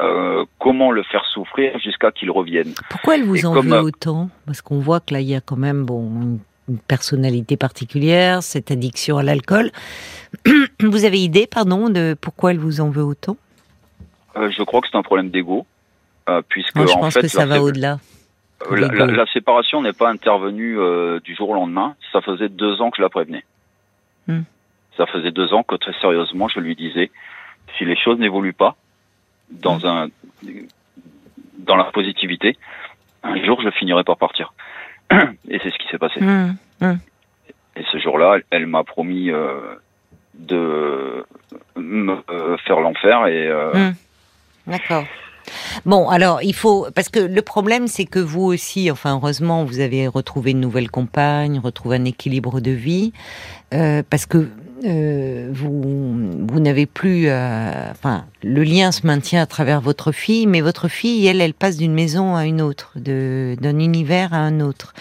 euh, 0.00 0.44
comment 0.58 0.90
le 0.90 1.02
faire 1.02 1.24
souffrir 1.26 1.78
jusqu'à 1.78 2.10
qu'il 2.10 2.30
revienne. 2.30 2.72
Pourquoi 2.88 3.16
elle 3.16 3.24
vous 3.24 3.44
en 3.44 3.60
veut 3.60 3.80
autant? 3.80 4.30
Parce 4.46 4.62
qu'on 4.62 4.78
voit 4.78 5.00
que 5.00 5.12
là, 5.12 5.20
il 5.20 5.28
y 5.28 5.34
a 5.34 5.40
quand 5.40 5.56
même 5.56 5.84
bon, 5.84 6.38
une 6.68 6.78
personnalité 6.78 7.56
particulière, 7.56 8.42
cette 8.42 8.70
addiction 8.70 9.18
à 9.18 9.22
l'alcool. 9.22 9.70
vous 10.80 11.04
avez 11.04 11.20
idée, 11.20 11.46
pardon, 11.46 11.90
de 11.90 12.16
pourquoi 12.20 12.52
elle 12.52 12.58
vous 12.58 12.80
en 12.80 12.90
veut 12.90 13.04
autant? 13.04 13.36
Euh, 14.36 14.50
Je 14.50 14.62
crois 14.62 14.80
que 14.80 14.88
c'est 14.90 14.96
un 14.96 15.02
problème 15.02 15.30
d'ego. 15.30 15.66
Euh, 16.28 16.40
puisque, 16.48 16.78
je 16.78 16.94
pense 16.94 17.14
que 17.14 17.28
ça 17.28 17.46
va 17.46 17.62
au-delà. 17.62 17.98
La, 18.70 19.26
séparation 19.26 19.82
n'est 19.82 19.92
pas 19.92 20.08
intervenue 20.08 20.78
du 21.22 21.34
jour 21.34 21.50
au 21.50 21.54
lendemain. 21.54 21.96
Ça 22.12 22.20
faisait 22.20 22.48
deux 22.48 22.80
ans 22.80 22.90
que 22.90 22.96
je 22.96 23.02
la 23.02 23.08
prévenais. 23.08 23.44
Hmm. 24.28 24.42
Ça 24.96 25.06
faisait 25.06 25.32
deux 25.32 25.52
ans 25.52 25.64
que 25.64 25.74
très 25.74 25.92
sérieusement, 26.00 26.48
je 26.48 26.60
lui 26.60 26.76
disais, 26.76 27.10
si 27.76 27.84
les 27.84 27.96
choses 27.96 28.18
n'évoluent 28.18 28.52
pas, 28.52 28.76
dans 29.60 29.86
un 29.86 30.08
dans 31.58 31.76
la 31.76 31.84
positivité, 31.84 32.56
un 33.22 33.42
jour 33.44 33.60
je 33.62 33.70
finirai 33.70 34.04
par 34.04 34.16
partir. 34.16 34.52
Et 35.48 35.58
c'est 35.62 35.70
ce 35.70 35.78
qui 35.78 35.88
s'est 35.90 35.98
passé. 35.98 36.20
Mm. 36.20 36.56
Mm. 36.80 36.98
Et 37.76 37.84
ce 37.90 37.98
jour-là, 37.98 38.38
elle, 38.50 38.66
m'a 38.66 38.84
promis 38.84 39.30
euh, 39.30 39.76
de 40.34 41.24
me 41.76 42.18
euh, 42.30 42.56
faire 42.58 42.80
l'enfer 42.80 43.26
et. 43.26 43.46
Euh, 43.48 43.90
D'accord. 44.66 45.04
Bon, 45.84 46.08
alors 46.08 46.40
il 46.42 46.54
faut 46.54 46.86
parce 46.94 47.08
que 47.08 47.18
le 47.18 47.42
problème 47.42 47.88
c'est 47.88 48.04
que 48.04 48.20
vous 48.20 48.44
aussi, 48.44 48.92
enfin 48.92 49.14
heureusement, 49.14 49.64
vous 49.64 49.80
avez 49.80 50.06
retrouvé 50.06 50.52
une 50.52 50.60
nouvelle 50.60 50.88
compagne, 50.88 51.58
retrouvé 51.58 51.96
un 51.96 52.04
équilibre 52.04 52.60
de 52.60 52.70
vie, 52.70 53.12
parce 53.70 54.26
que 54.26 54.48
euh, 54.84 55.48
vous, 55.52 56.14
vous 56.46 56.60
n'avez 56.60 56.86
plus, 56.86 57.28
euh, 57.28 57.90
enfin, 57.90 58.24
le 58.42 58.62
lien 58.62 58.92
se 58.92 59.06
maintient 59.06 59.42
à 59.42 59.46
travers 59.46 59.80
votre 59.80 60.12
fille, 60.12 60.46
mais 60.46 60.60
votre 60.60 60.88
fille, 60.88 61.26
elle, 61.26 61.40
elle 61.40 61.54
passe 61.54 61.76
d'une 61.76 61.92
maison 61.92 62.34
à 62.34 62.46
une 62.46 62.60
autre, 62.60 62.92
d'un 62.96 63.78
univers 63.78 64.34
à 64.34 64.38
un 64.38 64.60
autre. 64.60 64.94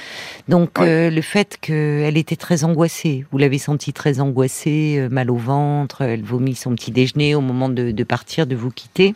Donc, 0.48 0.80
euh, 0.80 1.10
le 1.10 1.22
fait 1.22 1.58
qu'elle 1.60 2.18
était 2.18 2.36
très 2.36 2.64
angoissée, 2.64 3.26
vous 3.32 3.38
l'avez 3.38 3.58
sentie 3.58 3.94
très 3.94 4.20
angoissée, 4.20 5.08
mal 5.10 5.32
au 5.32 5.38
ventre, 5.38 6.02
elle 6.02 6.24
vomit 6.24 6.56
son 6.56 6.76
petit 6.76 6.92
déjeuner 6.92 7.36
au 7.36 7.42
moment 7.42 7.70
de, 7.70 7.92
de 7.92 8.04
partir, 8.04 8.48
de 8.48 8.56
vous 8.56 8.72
quitter. 8.72 9.16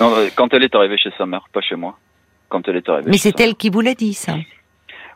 Non, 0.00 0.12
quand 0.34 0.52
elle 0.54 0.64
est 0.64 0.74
arrivée 0.74 0.98
chez 0.98 1.10
sa 1.18 1.26
mère, 1.26 1.46
pas 1.52 1.60
chez 1.60 1.76
moi. 1.76 1.98
Quand 2.48 2.66
elle 2.68 2.76
est 2.76 2.88
arrivée. 2.88 3.10
Mais 3.10 3.18
c'est 3.18 3.38
elle 3.40 3.54
qui 3.56 3.70
vous 3.70 3.80
l'a 3.80 3.94
dit, 3.94 4.14
ça. 4.14 4.36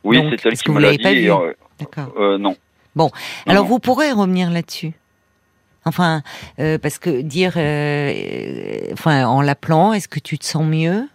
Oui, 0.02 0.20
c'est 0.30 0.46
elle 0.46 0.58
qui 0.58 0.70
me 0.70 0.80
l'a 0.80 0.96
dit. 0.96 1.28
D'accord. 1.78 2.38
non, 2.38 2.56
Bon, 2.96 3.10
alors 3.46 3.66
vous 3.66 3.78
pourrez 3.78 4.12
revenir 4.12 4.50
là-dessus. 4.50 4.94
Enfin, 5.84 6.22
euh, 6.58 6.78
parce 6.78 6.98
que 6.98 7.22
dire, 7.22 7.54
euh, 7.56 8.92
enfin, 8.92 9.26
en 9.26 9.40
l'appelant, 9.40 9.92
est-ce 9.92 10.08
que 10.08 10.18
tu 10.18 10.38
te 10.38 10.44
sens 10.44 10.64
mieux? 10.64 11.08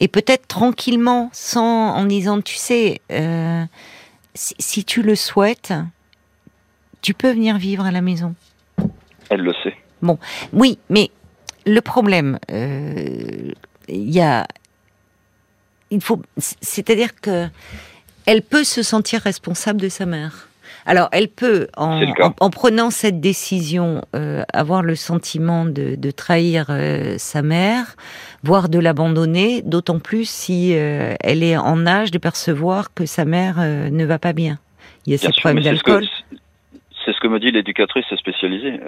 Et 0.00 0.08
peut-être 0.08 0.46
tranquillement, 0.46 1.28
sans 1.32 1.94
en 1.94 2.04
disant, 2.04 2.40
tu 2.40 2.56
sais, 2.56 3.00
euh, 3.12 3.64
si, 4.34 4.84
tu 4.84 5.02
le 5.02 5.14
souhaites, 5.16 5.74
tu 7.02 7.12
peux 7.12 7.30
venir 7.30 7.58
vivre 7.58 7.84
à 7.84 7.90
la 7.90 8.00
maison. 8.00 8.34
Elle 9.28 9.40
le 9.40 9.52
sait. 9.62 9.74
Bon, 10.00 10.18
oui, 10.52 10.78
mais 10.88 11.10
le 11.66 11.80
problème, 11.80 12.38
il 12.48 13.54
y 13.88 14.20
a, 14.20 14.46
il 15.90 16.00
faut, 16.00 16.22
c'est-à-dire 16.38 17.20
que 17.20 17.48
elle 18.24 18.42
peut 18.42 18.64
se 18.64 18.82
sentir 18.82 19.20
responsable 19.20 19.80
de 19.80 19.88
sa 19.88 20.06
mère. 20.06 20.45
Alors, 20.86 21.08
elle 21.10 21.28
peut, 21.28 21.66
en, 21.76 22.50
prenant 22.50 22.90
cette 22.90 23.20
décision, 23.20 24.02
euh, 24.14 24.44
avoir 24.52 24.82
le 24.82 24.94
sentiment 24.94 25.64
de, 25.66 26.10
trahir 26.12 26.66
euh, 26.70 27.16
sa 27.18 27.42
mère, 27.42 27.96
voire 28.44 28.68
de 28.68 28.78
l'abandonner, 28.78 29.62
d'autant 29.62 29.98
plus 29.98 30.28
si 30.28 30.74
euh, 30.74 31.14
elle 31.20 31.42
est 31.42 31.56
en 31.56 31.86
âge 31.86 32.12
de 32.12 32.18
percevoir 32.18 32.94
que 32.94 33.04
sa 33.04 33.24
mère 33.24 33.56
ne 33.58 34.04
va 34.04 34.20
pas 34.20 34.32
bien. 34.32 34.58
Il 35.06 35.12
y 35.12 35.14
a 35.16 35.18
ce 35.18 35.28
problème 35.40 35.64
d'alcool. 35.64 36.06
C'est 37.04 37.12
ce 37.12 37.20
que 37.20 37.28
me 37.28 37.38
dit 37.38 37.52
l'éducatrice 37.52 38.06
spécialisée. 38.16 38.80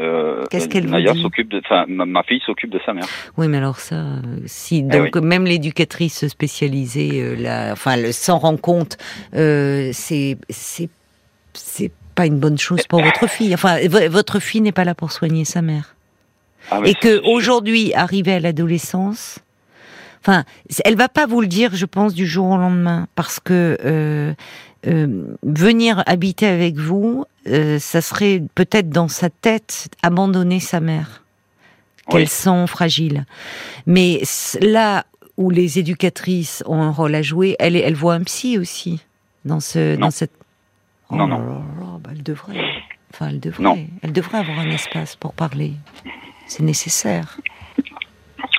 Qu'est-ce 0.50 0.68
qu'elle 0.68 0.88
veut 0.88 1.04
s'occupe 1.20 1.48
de, 1.48 1.60
enfin, 1.64 1.84
ma, 1.88 2.22
fille 2.24 2.40
s'occupe 2.44 2.70
de 2.70 2.80
sa 2.84 2.92
mère. 2.92 3.04
Oui, 3.36 3.46
mais 3.46 3.58
alors 3.58 3.78
ça, 3.78 4.04
si 4.46 4.78
eh 4.78 4.82
donc 4.82 5.16
même 5.16 5.44
l'éducatrice 5.44 6.26
spécialisée, 6.26 7.36
la, 7.36 7.70
enfin, 7.72 7.96
s'en 8.10 8.38
rend 8.38 8.56
compte, 8.56 8.96
c'est 9.32 10.36
c'est 10.48 10.90
c'est 11.54 11.92
pas 12.14 12.26
une 12.26 12.38
bonne 12.38 12.58
chose 12.58 12.86
pour 12.88 13.02
votre 13.02 13.28
fille. 13.28 13.54
Enfin, 13.54 13.78
votre 14.08 14.40
fille 14.40 14.60
n'est 14.60 14.72
pas 14.72 14.84
là 14.84 14.94
pour 14.94 15.12
soigner 15.12 15.44
sa 15.44 15.62
mère. 15.62 15.94
Ah, 16.70 16.80
et 16.84 16.94
que 16.94 17.22
aujourd'hui, 17.24 17.94
arrivée 17.94 18.34
à 18.34 18.40
l'adolescence, 18.40 19.38
enfin, 20.20 20.44
elle 20.84 20.96
va 20.96 21.08
pas 21.08 21.26
vous 21.26 21.40
le 21.40 21.46
dire, 21.46 21.74
je 21.74 21.86
pense, 21.86 22.14
du 22.14 22.26
jour 22.26 22.50
au 22.50 22.56
lendemain, 22.56 23.06
parce 23.14 23.40
que 23.40 23.78
euh, 23.84 24.34
euh, 24.86 25.24
venir 25.42 26.02
habiter 26.06 26.46
avec 26.46 26.76
vous, 26.76 27.24
euh, 27.46 27.78
ça 27.78 28.00
serait 28.00 28.42
peut-être 28.54 28.90
dans 28.90 29.08
sa 29.08 29.30
tête 29.30 29.88
abandonner 30.02 30.60
sa 30.60 30.80
mère, 30.80 31.22
qu'elle 32.10 32.28
sent 32.28 32.66
fragile. 32.66 33.26
Mais 33.86 34.22
là 34.60 35.04
où 35.36 35.50
les 35.50 35.78
éducatrices 35.78 36.64
ont 36.66 36.82
un 36.82 36.90
rôle 36.90 37.14
à 37.14 37.22
jouer, 37.22 37.56
elle, 37.58 37.76
elle 37.76 37.94
voit 37.94 38.14
un 38.14 38.22
psy 38.24 38.58
aussi 38.58 39.04
dans 39.44 39.60
ce, 39.60 39.96
dans 39.96 40.10
cette 40.10 40.37
non, 41.16 41.24
oh 41.24 41.26
non. 41.26 41.98
Bah, 41.98 42.10
elle 42.12 42.22
devrait. 42.22 42.54
Enfin, 43.12 43.28
elle 43.28 43.40
devrait. 43.40 43.86
Elle 44.02 44.12
devrait 44.12 44.38
avoir 44.38 44.58
un 44.58 44.70
espace 44.70 45.16
pour 45.16 45.34
parler. 45.34 45.72
C'est 46.46 46.62
nécessaire. 46.62 47.38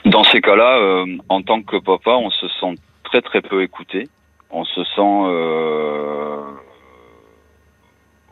Dans 0.06 0.24
ces 0.24 0.42
cas-là, 0.42 0.78
euh, 0.78 1.18
en 1.30 1.42
tant 1.42 1.62
que 1.62 1.78
papa, 1.78 2.12
on 2.12 2.30
se 2.32 2.48
sent 2.60 2.76
très 3.04 3.22
très 3.22 3.42
peu 3.42 3.64
écouté. 3.64 4.08
On 4.50 4.64
se 4.64 4.84
sent, 4.84 5.02
euh, 5.02 6.42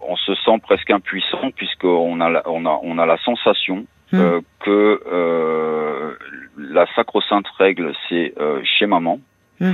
on 0.01 0.15
se 0.15 0.34
sent 0.36 0.60
presque 0.63 0.89
impuissant 0.89 1.51
puisqu'on 1.56 2.19
a, 2.21 2.41
on 2.47 2.65
a, 2.65 2.80
on 2.82 2.97
a 2.97 3.06
la 3.06 3.17
sensation 3.19 3.86
hmm. 4.12 4.15
euh, 4.15 4.41
que 4.60 6.17
la 6.58 6.88
sacro-sainte 6.95 7.47
règle, 7.60 7.93
c'est 8.10 8.34
chez 8.63 8.88
maman. 8.88 9.19
Hmm. 9.60 9.73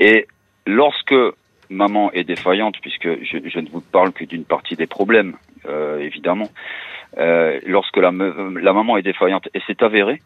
Et 0.00 0.26
lorsque 0.66 1.14
maman 1.74 2.10
est 2.12 2.24
défaillante, 2.24 2.76
puisque 2.80 3.08
je, 3.22 3.58
ne 3.58 3.68
vous 3.68 3.80
parle 3.80 4.12
que 4.12 4.24
d'une 4.24 4.44
partie 4.44 4.76
des 4.76 4.86
problèmes, 4.86 5.36
euh, 5.68 5.98
évidemment. 5.98 6.48
Euh, 7.18 7.60
lorsque 7.66 7.96
la, 7.96 8.10
la, 8.10 8.72
maman 8.72 8.96
est 8.96 9.02
défaillante, 9.02 9.48
et 9.54 9.60
c'est 9.66 9.82
avéré, 9.82 10.20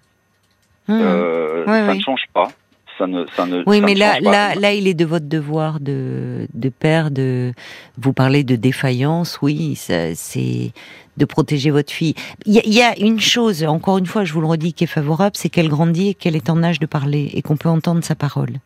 mmh. 0.88 0.92
euh, 0.92 1.66
ça 1.66 1.94
ne 1.94 2.00
change 2.00 2.24
pas. 2.32 2.48
Ça 2.96 3.06
ne, 3.06 3.26
ça 3.26 3.46
ne, 3.46 3.62
oui, 3.66 3.80
mais 3.80 3.94
là, 3.94 4.18
là, 4.20 4.56
là, 4.56 4.72
il 4.72 4.88
est 4.88 4.94
de 4.94 5.04
votre 5.04 5.28
devoir 5.28 5.78
de, 5.78 6.48
de 6.52 6.68
père 6.68 7.12
de 7.12 7.52
vous 7.96 8.12
parler 8.12 8.42
de 8.42 8.56
défaillance. 8.56 9.38
Oui, 9.40 9.76
c'est 9.76 10.72
de 11.18 11.24
protéger 11.24 11.70
votre 11.70 11.92
fille. 11.92 12.14
Il 12.46 12.54
y, 12.54 12.82
a 12.82 12.98
une 12.98 13.20
chose, 13.20 13.64
encore 13.64 13.98
une 13.98 14.06
fois, 14.06 14.24
je 14.24 14.32
vous 14.32 14.40
le 14.40 14.46
redis, 14.46 14.72
qui 14.72 14.84
est 14.84 14.88
favorable, 14.88 15.36
c'est 15.36 15.48
qu'elle 15.48 15.68
grandit 15.68 16.10
et 16.10 16.14
qu'elle 16.14 16.36
est 16.36 16.48
en 16.48 16.62
âge 16.62 16.78
de 16.78 16.86
parler 16.86 17.30
et 17.34 17.42
qu'on 17.42 17.56
peut 17.56 17.68
entendre 17.68 18.02
sa 18.02 18.14
parole. 18.14 18.60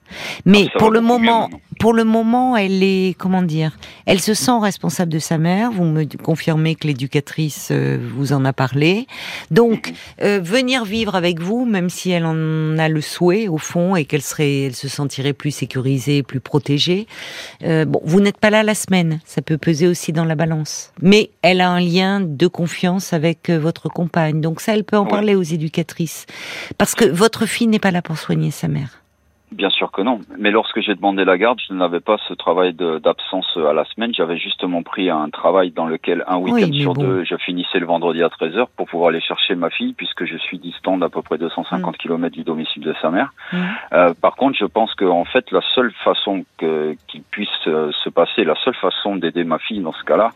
Mais 0.44 0.68
pour 0.78 0.90
le 0.90 1.00
moment, 1.00 1.48
pour 1.80 1.94
le 1.94 2.04
moment, 2.04 2.56
elle 2.56 2.82
est, 2.82 3.16
comment 3.18 3.42
dire, 3.42 3.76
elle 4.06 4.20
se 4.20 4.34
sent 4.34 4.58
responsable 4.60 5.12
de 5.12 5.18
sa 5.18 5.38
mère. 5.38 5.72
Vous 5.72 5.84
me 5.84 6.04
confirmez 6.22 6.74
que 6.74 6.86
l'éducatrice 6.86 7.70
euh, 7.70 7.98
vous 8.14 8.32
en 8.32 8.44
a 8.44 8.52
parlé. 8.52 9.06
Donc, 9.50 9.88
mhm. 9.88 9.94
euh, 10.22 10.40
venir 10.40 10.84
vivre 10.84 11.14
avec 11.14 11.40
vous, 11.40 11.64
même 11.64 11.88
si 11.88 12.10
elle 12.10 12.26
en 12.26 12.78
a 12.78 12.88
le 12.88 13.00
souhait 13.00 13.48
au 13.48 13.58
fond 13.58 13.96
et 13.96 14.04
qu'elle 14.04 14.22
serait, 14.22 14.62
elle 14.66 14.74
se 14.74 14.88
sentirait 14.88 15.32
plus 15.32 15.50
sécurisée, 15.50 16.22
plus 16.22 16.40
protégée. 16.40 17.06
Euh, 17.64 17.84
bon, 17.84 18.00
vous 18.04 18.20
n'êtes 18.20 18.38
pas 18.38 18.50
là 18.50 18.62
la 18.62 18.74
semaine, 18.74 19.20
ça 19.24 19.42
peut 19.42 19.58
peser 19.58 19.88
aussi 19.88 20.12
dans 20.12 20.24
la 20.24 20.34
balance. 20.34 20.92
Mais 21.00 21.30
elle 21.42 21.60
a 21.60 21.70
un 21.70 21.80
lien 21.80 22.20
de 22.20 22.41
confiance 22.48 23.12
avec 23.12 23.50
euh, 23.50 23.58
votre 23.58 23.88
compagne. 23.88 24.40
Donc 24.40 24.60
ça, 24.60 24.74
elle 24.74 24.84
peut 24.84 24.96
en 24.96 25.06
parler 25.06 25.34
aux 25.34 25.42
éducatrices. 25.42 26.26
Parce 26.78 26.94
que 26.94 27.04
votre 27.04 27.46
fille 27.46 27.66
n'est 27.66 27.78
pas 27.78 27.90
là 27.90 28.02
pour 28.02 28.18
soigner 28.18 28.50
sa 28.50 28.68
mère. 28.68 29.02
Bien 29.52 29.68
sûr 29.68 29.92
que 29.92 30.00
non. 30.00 30.20
Mais 30.38 30.50
lorsque 30.50 30.80
j'ai 30.80 30.94
demandé 30.94 31.24
la 31.24 31.36
garde, 31.36 31.60
je 31.68 31.74
n'avais 31.74 32.00
pas 32.00 32.16
ce 32.26 32.32
travail 32.32 32.72
d'absence 32.72 33.46
à 33.56 33.74
la 33.74 33.84
semaine. 33.84 34.12
J'avais 34.14 34.38
justement 34.38 34.82
pris 34.82 35.10
un 35.10 35.28
travail 35.28 35.70
dans 35.72 35.86
lequel 35.86 36.24
un 36.26 36.38
week-end 36.38 36.72
sur 36.72 36.94
deux, 36.94 37.24
je 37.24 37.36
finissais 37.36 37.78
le 37.78 37.86
vendredi 37.86 38.22
à 38.22 38.28
13h 38.28 38.66
pour 38.76 38.86
pouvoir 38.86 39.10
aller 39.10 39.20
chercher 39.20 39.54
ma 39.54 39.68
fille 39.68 39.92
puisque 39.92 40.24
je 40.24 40.36
suis 40.38 40.58
distant 40.58 40.96
d'à 40.96 41.10
peu 41.10 41.20
près 41.20 41.36
250 41.36 41.94
mm. 41.94 41.96
km 41.98 42.34
du 42.34 42.44
domicile 42.44 42.82
de 42.82 42.94
sa 43.02 43.10
mère. 43.10 43.32
Mm. 43.52 43.58
Euh, 43.92 44.14
par 44.20 44.36
contre, 44.36 44.56
je 44.58 44.64
pense 44.64 44.94
que 44.94 45.04
en 45.04 45.24
fait, 45.24 45.50
la 45.50 45.60
seule 45.74 45.92
façon 46.02 46.44
qu'il 46.58 47.22
puisse 47.30 47.48
euh, 47.66 47.90
se 48.04 48.08
passer, 48.08 48.44
la 48.44 48.54
seule 48.64 48.76
façon 48.76 49.16
d'aider 49.16 49.44
ma 49.44 49.58
fille 49.58 49.80
dans 49.80 49.92
ce 49.92 50.04
cas-là, 50.04 50.30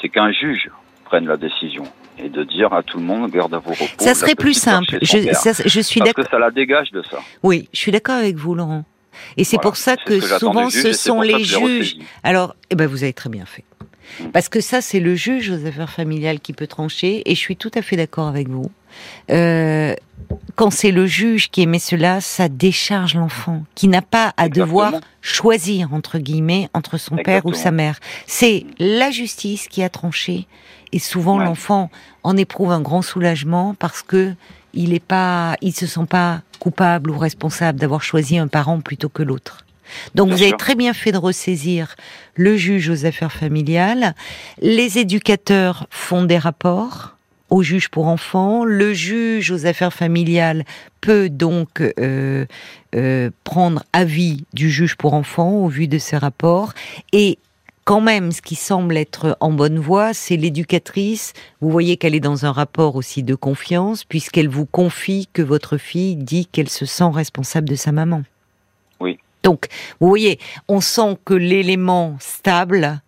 c'est 0.00 0.08
qu'un 0.10 0.30
juge 0.30 0.70
prenne 1.12 1.26
la 1.26 1.36
décision 1.36 1.84
et 2.18 2.30
de 2.30 2.42
dire 2.42 2.72
à 2.72 2.82
tout 2.82 2.96
le 2.96 3.04
monde 3.04 3.30
garde 3.30 3.52
à 3.52 3.58
vos 3.58 3.72
repos. 3.72 3.84
Ça 3.98 4.14
serait 4.14 4.34
plus 4.34 4.54
simple. 4.54 4.96
Je, 5.02 5.18
je, 5.66 5.80
suis 5.82 6.00
d'accord. 6.00 6.14
Parce 6.14 6.28
que 6.28 6.30
ça 6.30 6.38
la 6.38 6.50
dégage 6.50 6.90
de 6.90 7.02
ça. 7.02 7.18
Oui, 7.42 7.68
je 7.74 7.78
suis 7.78 7.92
d'accord 7.92 8.14
avec 8.14 8.36
vous, 8.36 8.54
Laurent. 8.54 8.84
Et 9.36 9.44
c'est 9.44 9.60
pour 9.60 9.76
ça 9.76 9.98
que, 9.98 10.20
souvent 10.20 10.70
ce 10.70 10.92
sont 10.94 11.20
les 11.20 11.44
juges. 11.44 11.96
Alors, 12.22 12.56
eh 12.70 12.76
ben, 12.76 12.86
vous 12.86 13.02
avez 13.02 13.12
très 13.12 13.28
bien 13.28 13.44
fait. 13.44 13.64
Mm. 14.20 14.30
Parce 14.30 14.48
que 14.48 14.62
ça, 14.62 14.80
c'est 14.80 15.00
le 15.00 15.14
juge 15.14 15.50
aux 15.50 15.66
affaires 15.66 15.90
familiales 15.90 16.40
qui 16.40 16.54
peut 16.54 16.66
trancher, 16.66 17.22
et 17.26 17.34
je 17.34 17.40
suis 17.40 17.56
tout 17.56 17.70
à 17.74 17.82
fait 17.82 17.96
d'accord 17.96 18.28
avec 18.28 18.48
vous. 18.48 18.70
Euh, 19.30 19.94
quand 20.54 20.70
c'est 20.70 20.90
le 20.90 21.06
juge 21.06 21.50
qui 21.50 21.62
émet 21.62 21.78
cela, 21.78 22.20
ça 22.20 22.48
décharge 22.48 23.14
l'enfant, 23.14 23.64
qui 23.74 23.88
n'a 23.88 24.02
pas 24.02 24.32
à 24.36 24.48
devoir 24.48 24.94
choisir, 25.20 25.92
entre 25.92 26.18
guillemets, 26.18 26.68
entre 26.74 26.98
son 26.98 27.16
père 27.16 27.46
ou 27.46 27.52
sa 27.52 27.70
mère. 27.70 27.98
C'est 28.26 28.66
la 28.78 29.10
justice 29.10 29.68
qui 29.68 29.82
a 29.82 29.88
tranché, 29.88 30.46
et 30.92 30.98
souvent 30.98 31.38
l'enfant 31.38 31.90
en 32.22 32.36
éprouve 32.36 32.70
un 32.70 32.80
grand 32.80 33.02
soulagement 33.02 33.74
parce 33.78 34.02
que 34.02 34.34
il 34.74 34.94
est 34.94 35.04
pas, 35.04 35.56
il 35.60 35.74
se 35.74 35.86
sent 35.86 36.06
pas 36.08 36.40
coupable 36.58 37.10
ou 37.10 37.18
responsable 37.18 37.78
d'avoir 37.78 38.02
choisi 38.02 38.38
un 38.38 38.48
parent 38.48 38.80
plutôt 38.80 39.08
que 39.08 39.22
l'autre. 39.22 39.64
Donc 40.14 40.30
vous 40.30 40.42
avez 40.42 40.52
très 40.52 40.74
bien 40.74 40.94
fait 40.94 41.12
de 41.12 41.18
ressaisir 41.18 41.96
le 42.34 42.56
juge 42.56 42.88
aux 42.88 43.04
affaires 43.04 43.32
familiales. 43.32 44.14
Les 44.62 44.98
éducateurs 44.98 45.86
font 45.90 46.24
des 46.24 46.38
rapports 46.38 47.16
au 47.52 47.62
juge 47.62 47.90
pour 47.90 48.06
enfants. 48.06 48.64
Le 48.64 48.94
juge 48.94 49.50
aux 49.50 49.66
affaires 49.66 49.92
familiales 49.92 50.64
peut 51.02 51.28
donc 51.28 51.82
euh, 51.82 52.46
euh, 52.94 53.30
prendre 53.44 53.84
avis 53.92 54.46
du 54.54 54.70
juge 54.70 54.96
pour 54.96 55.12
enfants 55.12 55.52
au 55.52 55.68
vu 55.68 55.86
de 55.86 55.98
ces 55.98 56.16
rapports. 56.16 56.72
Et 57.12 57.38
quand 57.84 58.00
même, 58.00 58.32
ce 58.32 58.40
qui 58.40 58.54
semble 58.54 58.96
être 58.96 59.36
en 59.40 59.52
bonne 59.52 59.78
voie, 59.78 60.14
c'est 60.14 60.36
l'éducatrice. 60.36 61.34
Vous 61.60 61.68
voyez 61.68 61.98
qu'elle 61.98 62.14
est 62.14 62.20
dans 62.20 62.46
un 62.46 62.52
rapport 62.52 62.96
aussi 62.96 63.22
de 63.22 63.34
confiance, 63.34 64.04
puisqu'elle 64.04 64.48
vous 64.48 64.66
confie 64.66 65.28
que 65.34 65.42
votre 65.42 65.76
fille 65.76 66.16
dit 66.16 66.46
qu'elle 66.46 66.70
se 66.70 66.86
sent 66.86 67.10
responsable 67.12 67.68
de 67.68 67.74
sa 67.74 67.92
maman. 67.92 68.22
Oui. 68.98 69.18
Donc, 69.42 69.66
vous 70.00 70.08
voyez, 70.08 70.38
on 70.68 70.80
sent 70.80 71.18
que 71.26 71.34
l'élément 71.34 72.16
stable 72.18 73.02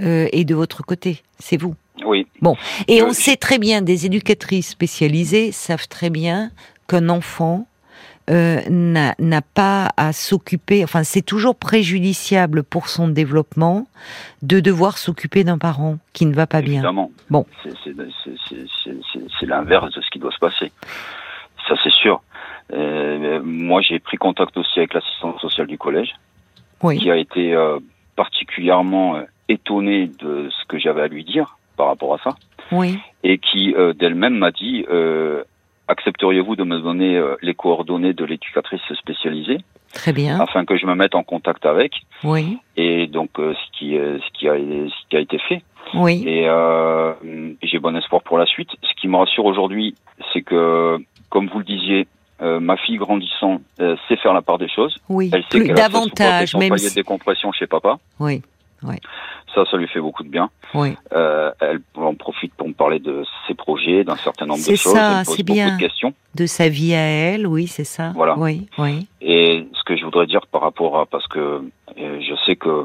euh, 0.00 0.28
est 0.32 0.44
de 0.44 0.54
votre 0.54 0.82
côté. 0.82 1.22
C'est 1.38 1.58
vous. 1.58 1.74
Oui. 2.04 2.26
Bon. 2.40 2.56
Et 2.88 3.02
on 3.02 3.12
sait 3.12 3.36
très 3.36 3.58
bien, 3.58 3.82
des 3.82 4.06
éducatrices 4.06 4.68
spécialisées 4.68 5.52
savent 5.52 5.88
très 5.88 6.10
bien 6.10 6.50
qu'un 6.88 7.08
enfant 7.08 7.66
euh, 8.30 8.60
n'a 8.68 9.42
pas 9.42 9.90
à 9.96 10.12
s'occuper, 10.12 10.84
enfin 10.84 11.02
c'est 11.02 11.22
toujours 11.22 11.56
préjudiciable 11.56 12.62
pour 12.62 12.86
son 12.86 13.08
développement 13.08 13.88
de 14.42 14.60
devoir 14.60 14.96
s'occuper 14.96 15.42
d'un 15.42 15.58
parent 15.58 15.98
qui 16.12 16.26
ne 16.26 16.32
va 16.32 16.46
pas 16.46 16.62
bien. 16.62 16.82
Bon. 17.30 17.46
C'est 17.64 19.46
l'inverse 19.46 19.92
de 19.92 20.00
ce 20.00 20.10
qui 20.10 20.20
doit 20.20 20.30
se 20.30 20.38
passer. 20.38 20.70
Ça 21.68 21.74
c'est 21.82 21.92
sûr. 21.92 22.22
Euh, 22.72 23.40
moi 23.42 23.82
j'ai 23.82 23.98
pris 23.98 24.18
contact 24.18 24.56
aussi 24.56 24.78
avec 24.78 24.94
l'assistante 24.94 25.40
sociale 25.40 25.66
du 25.66 25.76
collège, 25.76 26.14
qui 26.80 27.10
a 27.10 27.16
été 27.16 27.54
euh, 27.54 27.80
particulièrement 28.14 29.20
étonnée 29.48 30.06
de 30.06 30.48
ce 30.48 30.64
que 30.68 30.78
j'avais 30.78 31.02
à 31.02 31.08
lui 31.08 31.24
dire 31.24 31.58
par 31.76 31.86
rapport 31.86 32.14
à 32.14 32.18
ça. 32.18 32.30
Oui. 32.70 32.98
Et 33.24 33.38
qui 33.38 33.74
d'elle-même 33.98 34.38
m'a 34.38 34.50
dit 34.50 34.84
accepteriez-vous 35.88 36.56
de 36.56 36.64
me 36.64 36.78
donner 36.78 37.16
euh, 37.16 37.36
les 37.42 37.54
coordonnées 37.54 38.14
de 38.14 38.24
l'éducatrice 38.24 38.80
spécialisée 38.94 39.58
Très 39.92 40.12
bien. 40.12 40.40
Afin 40.40 40.64
que 40.64 40.78
je 40.78 40.86
me 40.86 40.94
mette 40.94 41.14
en 41.14 41.22
contact 41.22 41.66
avec. 41.66 41.92
Oui. 42.24 42.58
Et 42.78 43.06
donc, 43.08 43.30
ce 43.36 43.78
qui, 43.78 43.90
ce 43.92 44.32
qui 44.32 44.48
a, 44.48 44.54
ce 44.54 45.08
qui 45.10 45.16
a 45.16 45.20
été 45.20 45.38
fait. 45.38 45.62
Oui. 45.94 46.24
Et 46.26 46.48
euh, 46.48 47.12
j'ai 47.62 47.78
bon 47.78 47.96
espoir 47.96 48.22
pour 48.22 48.38
la 48.38 48.46
suite. 48.46 48.70
Ce 48.82 48.94
qui 49.00 49.08
me 49.08 49.16
rassure 49.16 49.44
aujourd'hui, 49.44 49.94
c'est 50.32 50.42
que, 50.42 50.98
comme 51.28 51.48
vous 51.48 51.58
le 51.58 51.64
disiez, 51.64 52.06
euh, 52.40 52.58
ma 52.60 52.76
fille 52.76 52.96
grandissant 52.96 53.60
euh, 53.80 53.96
sait 54.08 54.16
faire 54.16 54.32
la 54.32 54.42
part 54.42 54.58
des 54.58 54.68
choses. 54.68 54.96
Oui. 55.08 55.30
Elle 55.32 55.44
sait 55.50 55.58
Plus 55.58 55.68
davantage, 55.68 56.54
a 56.54 56.58
même 56.58 56.70
de 56.70 56.76
si... 56.78 56.94
décompression 56.94 57.52
chez 57.52 57.66
papa. 57.66 57.98
Oui. 58.18 58.42
Ça, 59.54 59.64
ça 59.70 59.76
lui 59.76 59.86
fait 59.88 60.00
beaucoup 60.00 60.22
de 60.22 60.28
bien. 60.28 60.50
Oui. 60.74 60.96
Euh, 61.12 61.50
elle 61.60 61.80
en 61.96 62.14
profite 62.14 62.54
pour 62.54 62.68
me 62.68 62.72
parler 62.72 62.98
de 62.98 63.24
ses 63.46 63.54
projets, 63.54 64.04
d'un 64.04 64.16
certain 64.16 64.46
nombre 64.46 64.58
de 64.60 64.64
C'est 64.64 64.76
choses. 64.76 64.92
ça, 64.94 65.18
elle 65.20 65.24
pose 65.26 65.36
c'est 65.36 65.42
beaucoup 65.42 65.54
bien. 65.54 65.74
de 65.76 65.80
questions. 65.80 66.14
De 66.34 66.46
sa 66.46 66.68
vie 66.68 66.94
à 66.94 67.00
elle, 67.00 67.46
oui, 67.46 67.66
c'est 67.66 67.84
ça. 67.84 68.12
Voilà. 68.14 68.38
Oui, 68.38 68.68
oui. 68.78 69.06
Et 69.20 69.66
ce 69.74 69.82
que 69.84 69.96
je 69.96 70.04
voudrais 70.04 70.26
dire 70.26 70.46
par 70.46 70.62
rapport 70.62 70.98
à, 70.98 71.06
parce 71.06 71.26
que 71.28 71.38
euh, 71.98 72.20
je 72.20 72.34
sais 72.46 72.56
que 72.56 72.84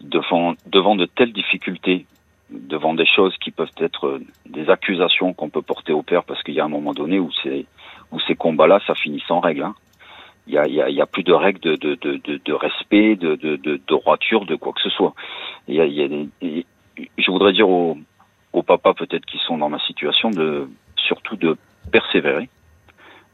devant, 0.00 0.54
devant 0.66 0.94
de 0.94 1.06
telles 1.06 1.32
difficultés, 1.32 2.06
devant 2.50 2.94
des 2.94 3.06
choses 3.06 3.34
qui 3.38 3.50
peuvent 3.50 3.68
être 3.78 4.06
euh, 4.06 4.22
des 4.48 4.70
accusations 4.70 5.32
qu'on 5.32 5.48
peut 5.48 5.62
porter 5.62 5.92
au 5.92 6.02
père, 6.02 6.22
parce 6.24 6.42
qu'il 6.42 6.54
y 6.54 6.60
a 6.60 6.64
un 6.64 6.68
moment 6.68 6.92
donné 6.92 7.18
où 7.18 7.30
c'est 7.42 7.66
où 8.12 8.20
ces 8.20 8.36
combats-là, 8.36 8.80
ça 8.86 8.94
finit 8.94 9.22
sans 9.26 9.40
règle. 9.40 9.64
Hein. 9.64 9.74
Il 10.46 10.54
y 10.54 10.58
a, 10.58 10.66
y, 10.66 10.80
a, 10.82 10.90
y 10.90 11.00
a 11.00 11.06
plus 11.06 11.22
de 11.22 11.32
règles 11.32 11.60
de, 11.60 11.76
de, 11.76 11.94
de, 11.94 12.16
de, 12.22 12.40
de 12.44 12.52
respect, 12.52 13.16
de, 13.16 13.34
de, 13.36 13.56
de, 13.56 13.76
de 13.76 13.80
droiture, 13.88 14.44
de 14.44 14.56
quoi 14.56 14.72
que 14.74 14.80
ce 14.82 14.90
soit. 14.90 15.14
Y 15.68 15.80
a, 15.80 15.86
y 15.86 16.66
je 17.18 17.30
voudrais 17.30 17.52
dire 17.52 17.68
aux, 17.68 17.96
aux 18.52 18.62
papas 18.62 18.94
peut-être 18.94 19.24
qui 19.26 19.38
sont 19.46 19.56
dans 19.58 19.68
ma 19.70 19.78
situation 19.80 20.30
de 20.30 20.68
surtout 20.96 21.36
de 21.36 21.56
persévérer, 21.90 22.48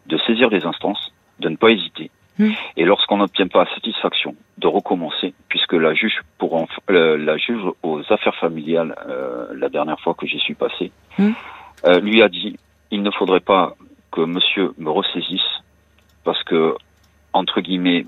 de 0.07 0.19
saisir 0.27 0.49
les 0.51 0.65
instances, 0.65 1.13
de 1.41 1.49
ne 1.49 1.57
pas 1.57 1.71
hésiter. 1.71 2.11
Mm. 2.39 2.51
Et 2.77 2.85
lorsqu'on 2.85 3.19
n'obtient 3.19 3.49
pas 3.49 3.67
satisfaction, 3.75 4.35
de 4.59 4.67
recommencer, 4.67 5.35
puisque 5.49 5.73
la 5.75 5.93
juge 5.95 6.21
pour 6.39 6.57
enf- 6.57 6.69
euh, 6.91 7.19
la 7.19 7.37
juge 7.37 7.61
aux 7.83 8.01
affaires 8.13 8.37
familiales, 8.37 8.95
euh, 9.09 9.47
la 9.55 9.69
dernière 9.69 10.01
fois 10.01 10.15
que 10.15 10.27
j'y 10.27 10.39
suis 10.39 10.55
passé, 10.55 10.91
Mm. 11.19 11.31
euh, 11.87 12.01
lui 12.01 12.23
a 12.23 12.29
dit 12.29 12.57
il 12.93 13.03
ne 13.03 13.11
faudrait 13.11 13.41
pas 13.41 13.75
que 14.13 14.21
Monsieur 14.23 14.73
me 14.79 14.91
ressaisisse 14.91 15.51
parce 16.25 16.43
que 16.45 16.75
entre 17.33 17.61
guillemets 17.61 18.07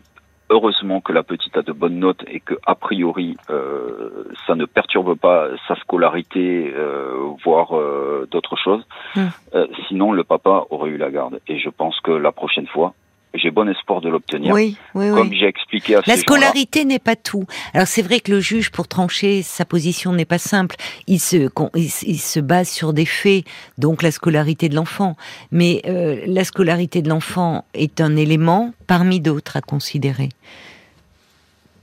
heureusement 0.50 1.00
que 1.00 1.12
la 1.12 1.22
petite 1.22 1.56
a 1.56 1.62
de 1.62 1.72
bonnes 1.72 1.98
notes 1.98 2.22
et 2.26 2.40
que 2.40 2.54
a 2.66 2.74
priori 2.74 3.36
euh, 3.48 4.24
ça 4.46 4.54
ne 4.54 4.66
perturbe 4.66 5.16
pas 5.16 5.48
sa 5.66 5.76
scolarité 5.76 6.72
euh, 6.76 7.14
voire 7.44 7.76
euh, 7.76 8.28
d'autres 8.30 8.56
choses 8.56 8.84
Mm. 9.14 9.26
Euh, 9.54 9.66
sinon 9.88 10.12
le 10.12 10.24
papa 10.24 10.64
aurait 10.70 10.90
eu 10.90 10.96
la 10.96 11.10
garde 11.10 11.40
et 11.46 11.58
je 11.58 11.68
pense 11.68 11.98
que 12.00 12.10
la 12.12 12.32
prochaine 12.32 12.66
fois 12.66 12.94
j'ai 13.34 13.50
bon 13.50 13.68
espoir 13.68 14.00
de 14.00 14.08
l'obtenir 14.08 14.52
Oui, 14.52 14.76
oui, 14.94 15.10
oui. 15.10 15.16
comme 15.16 15.32
j'ai 15.32 15.46
expliqué 15.46 15.96
à 15.96 16.02
La 16.06 16.14
ces 16.14 16.20
scolarité 16.20 16.84
n'est 16.84 16.98
pas 16.98 17.16
tout. 17.16 17.44
Alors 17.74 17.86
c'est 17.86 18.02
vrai 18.02 18.20
que 18.20 18.30
le 18.30 18.40
juge, 18.40 18.70
pour 18.70 18.88
trancher 18.88 19.42
sa 19.42 19.64
position, 19.64 20.12
n'est 20.12 20.24
pas 20.24 20.38
simple. 20.38 20.76
Il 21.06 21.18
se, 21.18 21.48
il, 21.74 22.18
se 22.18 22.40
base 22.40 22.68
sur 22.68 22.92
des 22.92 23.06
faits, 23.06 23.44
donc 23.78 24.02
la 24.02 24.10
scolarité 24.10 24.68
de 24.68 24.74
l'enfant. 24.74 25.16
Mais 25.50 25.82
euh, 25.86 26.20
la 26.26 26.44
scolarité 26.44 27.02
de 27.02 27.08
l'enfant 27.08 27.64
est 27.74 28.00
un 28.00 28.16
élément 28.16 28.72
parmi 28.86 29.20
d'autres 29.20 29.56
à 29.56 29.60
considérer. 29.60 30.28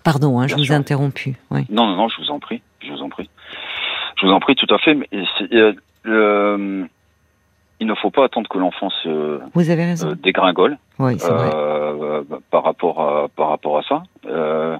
Pardon, 0.04 0.40
hein, 0.40 0.48
je 0.48 0.56
Bien 0.56 0.64
vous 0.64 0.72
ai 0.72 0.76
interrompu. 0.76 1.36
Oui. 1.52 1.62
Non, 1.70 1.88
non, 1.88 1.96
non, 1.96 2.10
je 2.10 2.22
vous 2.22 2.30
en 2.32 2.40
prie, 2.40 2.62
je 2.82 2.92
vous 2.92 3.02
en 3.02 3.10
prie. 3.10 3.30
Je 4.20 4.26
vous 4.26 4.32
en 4.32 4.40
prie, 4.40 4.56
tout 4.56 4.74
à 4.74 4.78
fait. 4.80 4.96
Mais 4.96 5.10
euh, 6.06 6.86
il 7.80 7.88
ne 7.88 7.96
faut 7.96 8.12
pas 8.12 8.26
attendre 8.26 8.50
que 8.50 8.58
l'enfant 8.58 8.90
se 8.90 9.40
Vous 9.54 9.70
avez 9.70 9.86
raison. 9.86 10.10
euh, 10.10 10.16
dégringole 10.16 10.78
oui, 11.00 11.18
c'est 11.20 11.32
vrai. 11.32 11.50
euh, 11.54 12.24
par 12.52 12.64
rapport 12.64 13.02
à 13.02 13.28
par 13.30 13.50
rapport 13.50 13.78
à 13.78 13.84
ça. 13.84 14.04
Euh, 14.26 14.78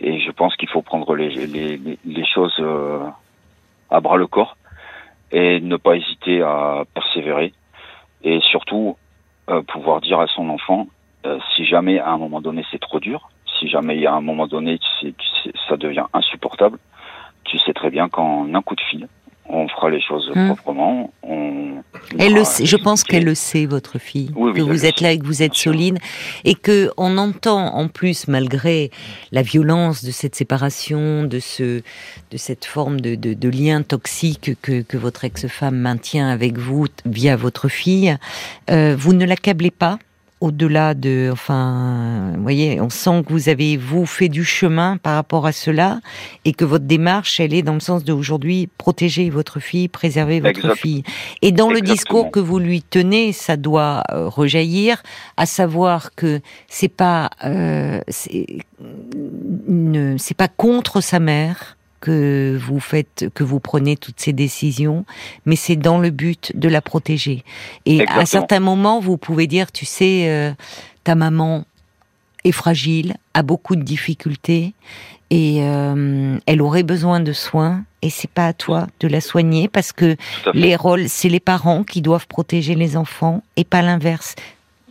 et 0.00 0.20
je 0.20 0.30
pense 0.30 0.56
qu'il 0.56 0.68
faut 0.68 0.82
prendre 0.82 1.14
les 1.14 1.28
les, 1.46 1.76
les, 2.04 2.26
choses 2.26 2.58
à 3.90 4.00
bras 4.00 4.16
le 4.16 4.26
corps 4.26 4.56
et 5.32 5.60
ne 5.60 5.76
pas 5.76 5.96
hésiter 5.96 6.42
à 6.42 6.84
persévérer 6.94 7.52
et 8.22 8.40
surtout 8.40 8.96
pouvoir 9.68 10.00
dire 10.00 10.20
à 10.20 10.26
son 10.26 10.48
enfant 10.48 10.86
si 11.54 11.64
jamais 11.66 11.98
à 11.98 12.10
un 12.10 12.18
moment 12.18 12.40
donné 12.40 12.64
c'est 12.70 12.80
trop 12.80 13.00
dur, 13.00 13.28
si 13.58 13.68
jamais 13.68 13.96
il 13.96 14.02
y 14.02 14.06
a 14.06 14.12
un 14.14 14.20
moment 14.20 14.46
donné 14.46 14.78
tu 14.78 14.88
sais- 15.00 15.14
tu 15.16 15.26
sais, 15.42 15.52
ça 15.68 15.76
devient 15.76 16.04
insupportable, 16.12 16.78
tu 17.44 17.58
sais 17.58 17.72
très 17.74 17.90
bien 17.90 18.08
qu'en 18.08 18.52
un 18.54 18.62
coup 18.62 18.74
de 18.74 18.80
fil, 18.80 19.08
on 19.54 19.68
fera 19.68 19.90
les 19.90 20.00
choses 20.00 20.30
Hmm. 20.34 20.46
proprement. 20.48 21.12
On 21.22 21.82
Elle 22.18 22.34
le 22.34 22.44
sait, 22.44 22.66
je 22.66 22.76
pense 22.76 23.04
qu'elle 23.04 23.24
le 23.24 23.34
sait, 23.34 23.66
votre 23.66 23.98
fille, 23.98 24.30
Oui, 24.34 24.50
oui, 24.50 24.56
que 24.58 24.62
vous 24.62 24.84
êtes 24.84 25.00
là 25.00 25.12
et 25.12 25.18
que 25.18 25.26
vous 25.26 25.42
êtes 25.42 25.54
solide, 25.54 25.98
et 26.44 26.54
que 26.54 26.90
on 26.96 27.16
entend 27.18 27.74
en 27.74 27.88
plus, 27.88 28.26
malgré 28.28 28.90
la 29.32 29.42
violence 29.42 30.04
de 30.04 30.10
cette 30.10 30.34
séparation, 30.34 31.24
de 31.24 31.38
ce, 31.38 31.82
de 32.30 32.36
cette 32.36 32.64
forme 32.64 33.00
de, 33.00 33.14
de, 33.14 33.34
de 33.34 33.48
lien 33.48 33.82
toxique 33.82 34.52
que, 34.60 34.82
que 34.82 34.96
votre 34.96 35.24
ex-femme 35.24 35.76
maintient 35.76 36.28
avec 36.28 36.58
vous 36.58 36.86
via 37.06 37.36
votre 37.36 37.68
fille, 37.68 38.16
euh, 38.70 38.94
vous 38.98 39.12
ne 39.12 39.24
l'accablez 39.24 39.70
pas 39.70 39.98
au-delà 40.44 40.92
de, 40.92 41.30
enfin, 41.32 42.32
vous 42.36 42.42
voyez, 42.42 42.78
on 42.78 42.90
sent 42.90 43.24
que 43.26 43.32
vous 43.32 43.48
avez 43.48 43.78
vous 43.78 44.04
fait 44.04 44.28
du 44.28 44.44
chemin 44.44 44.98
par 44.98 45.14
rapport 45.14 45.46
à 45.46 45.52
cela 45.52 46.00
et 46.44 46.52
que 46.52 46.66
votre 46.66 46.84
démarche, 46.84 47.40
elle 47.40 47.54
est 47.54 47.62
dans 47.62 47.72
le 47.72 47.80
sens 47.80 48.04
d'aujourd'hui 48.04 48.68
protéger 48.76 49.30
votre 49.30 49.58
fille, 49.58 49.88
préserver 49.88 50.40
votre 50.40 50.58
Exact. 50.58 50.74
fille. 50.74 51.02
Et 51.40 51.50
dans 51.50 51.70
le 51.70 51.80
discours 51.80 52.30
que 52.30 52.40
vous 52.40 52.58
lui 52.58 52.82
tenez, 52.82 53.32
ça 53.32 53.56
doit 53.56 54.02
euh, 54.12 54.28
rejaillir, 54.28 55.02
à 55.38 55.46
savoir 55.46 56.14
que 56.14 56.42
c'est 56.68 56.88
pas, 56.88 57.30
euh, 57.46 58.00
c'est 58.06 58.44
pas 60.36 60.48
contre 60.48 61.00
sa 61.00 61.20
mère 61.20 61.78
que 62.04 62.58
vous 62.60 62.80
faites, 62.80 63.30
que 63.32 63.42
vous 63.42 63.60
prenez 63.60 63.96
toutes 63.96 64.20
ces 64.20 64.34
décisions, 64.34 65.06
mais 65.46 65.56
c'est 65.56 65.76
dans 65.76 65.98
le 65.98 66.10
but 66.10 66.52
de 66.54 66.68
la 66.68 66.82
protéger. 66.82 67.44
Et 67.86 68.00
à 68.00 68.02
Exactement. 68.02 68.26
certains 68.26 68.60
moments, 68.60 69.00
vous 69.00 69.16
pouvez 69.16 69.46
dire, 69.46 69.72
tu 69.72 69.86
sais, 69.86 70.28
euh, 70.28 70.52
ta 71.02 71.14
maman 71.14 71.64
est 72.44 72.52
fragile, 72.52 73.14
a 73.32 73.42
beaucoup 73.42 73.74
de 73.74 73.80
difficultés, 73.82 74.74
et 75.30 75.62
euh, 75.62 76.36
elle 76.44 76.60
aurait 76.60 76.82
besoin 76.82 77.20
de 77.20 77.32
soins, 77.32 77.84
et 78.02 78.10
c'est 78.10 78.30
pas 78.30 78.48
à 78.48 78.52
toi 78.52 78.86
de 79.00 79.08
la 79.08 79.22
soigner 79.22 79.68
parce 79.68 79.92
que 79.92 80.12
à 80.44 80.50
les 80.52 80.76
rôles, 80.76 81.08
c'est 81.08 81.30
les 81.30 81.40
parents 81.40 81.84
qui 81.84 82.02
doivent 82.02 82.26
protéger 82.26 82.74
les 82.74 82.98
enfants 82.98 83.42
et 83.56 83.64
pas 83.64 83.80
l'inverse. 83.80 84.34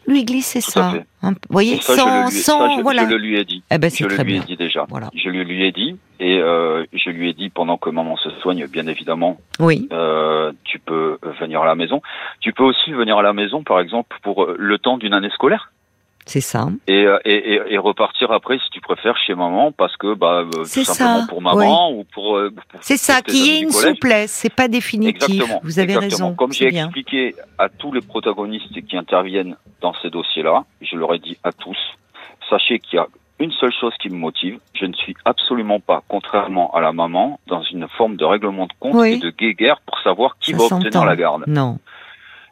Lui 0.07 0.25
glisser 0.25 0.61
Tout 0.61 0.71
ça, 0.71 0.93
hein, 1.21 1.31
vous 1.31 1.35
voyez, 1.49 1.77
ça, 1.81 1.95
sans, 1.95 2.27
je 2.29 2.33
lui, 2.35 2.41
sans, 2.41 2.59
ça, 2.69 2.75
je, 2.77 2.81
voilà. 2.81 3.03
je 3.05 3.09
le 3.09 3.17
lui 3.17 3.37
ai 3.39 3.45
dit. 3.45 3.63
Eh 3.71 3.77
ben, 3.77 3.89
Je 3.89 4.03
le 4.05 4.13
lui 4.15 4.21
ai 4.21 4.23
bien. 4.25 4.43
dit 4.45 4.57
déjà. 4.57 4.85
Voilà. 4.89 5.09
Je 5.15 5.29
le 5.29 5.43
lui 5.43 5.63
ai 5.63 5.71
dit 5.71 5.95
et 6.19 6.37
euh, 6.39 6.85
je 6.93 7.09
lui 7.09 7.29
ai 7.29 7.33
dit 7.33 7.49
pendant 7.49 7.77
que 7.77 7.89
maman 7.89 8.15
se 8.17 8.29
soigne, 8.41 8.67
bien 8.67 8.87
évidemment, 8.87 9.37
Oui, 9.59 9.87
euh, 9.93 10.51
tu 10.63 10.79
peux 10.79 11.17
venir 11.39 11.61
à 11.61 11.65
la 11.65 11.75
maison. 11.75 12.01
Tu 12.39 12.53
peux 12.53 12.63
aussi 12.63 12.91
venir 12.91 13.17
à 13.17 13.21
la 13.21 13.33
maison, 13.33 13.63
par 13.63 13.79
exemple, 13.79 14.17
pour 14.23 14.43
euh, 14.43 14.55
le 14.59 14.77
temps 14.77 14.97
d'une 14.97 15.13
année 15.13 15.29
scolaire 15.33 15.71
c'est 16.25 16.41
ça. 16.41 16.67
et, 16.87 17.05
euh, 17.05 17.17
et, 17.25 17.53
et, 17.53 17.61
et 17.73 17.77
repartir 17.77 18.31
après, 18.31 18.57
si 18.59 18.69
tu 18.71 18.81
préfères, 18.81 19.17
chez 19.17 19.35
maman, 19.35 19.71
parce 19.71 19.95
que 19.97 20.13
bah 20.15 20.39
euh, 20.41 20.49
tout 20.51 20.65
C'est 20.65 20.83
simplement 20.83 21.19
ça, 21.21 21.27
pour 21.27 21.41
maman 21.41 21.91
ou 21.91 22.03
pour. 22.05 22.37
euh, 22.37 22.49
pour- 22.51 22.63
C'est 22.81 22.97
ça, 22.97 23.21
pour 23.21 23.33
y 23.33 23.37
amis 23.39 23.49
ait 23.49 23.59
du 23.59 23.65
une 23.65 23.71
collège. 23.71 23.93
souplesse, 23.95 24.31
c'est 24.31 24.53
pas 24.55 24.67
définitif. 24.67 25.23
Exactement. 25.29 25.59
Vous 25.63 25.79
avez 25.79 25.93
exactement. 25.93 26.27
raison. 26.27 26.35
Comme 26.35 26.51
c'est 26.53 26.69
j'ai 26.69 26.77
expliqué 26.79 27.35
à 27.57 27.69
tous 27.69 27.91
les 27.91 28.01
protagonistes 28.01 28.85
qui 28.87 28.97
interviennent 28.97 29.55
dans 29.81 29.93
ces 30.01 30.09
dossiers-là, 30.09 30.63
je 30.81 30.95
leur 30.95 31.13
ai 31.13 31.19
dit 31.19 31.37
à 31.43 31.51
tous, 31.51 31.77
sachez 32.49 32.79
qu'il 32.79 32.97
y 32.97 32.99
a 32.99 33.07
une 33.39 33.51
seule 33.53 33.73
chose 33.79 33.93
qui 34.01 34.09
me 34.09 34.15
motive. 34.15 34.59
Je 34.73 34.85
ne 34.85 34.93
suis 34.93 35.15
absolument 35.25 35.79
pas, 35.79 36.01
contrairement 36.07 36.73
à 36.73 36.79
la 36.81 36.93
maman, 36.93 37.39
dans 37.47 37.61
une 37.63 37.87
forme 37.97 38.15
de 38.15 38.23
règlement 38.23 38.67
de 38.67 38.73
compte 38.79 38.93
Oui. 38.95 39.13
et 39.13 39.17
de 39.17 39.29
guéguerre 39.31 39.81
pour 39.85 39.99
savoir 39.99 40.37
qui 40.39 40.51
Ça 40.51 40.57
va 40.57 40.63
obtenir 40.77 41.03
la 41.05 41.15
garde. 41.15 41.43
Non. 41.47 41.79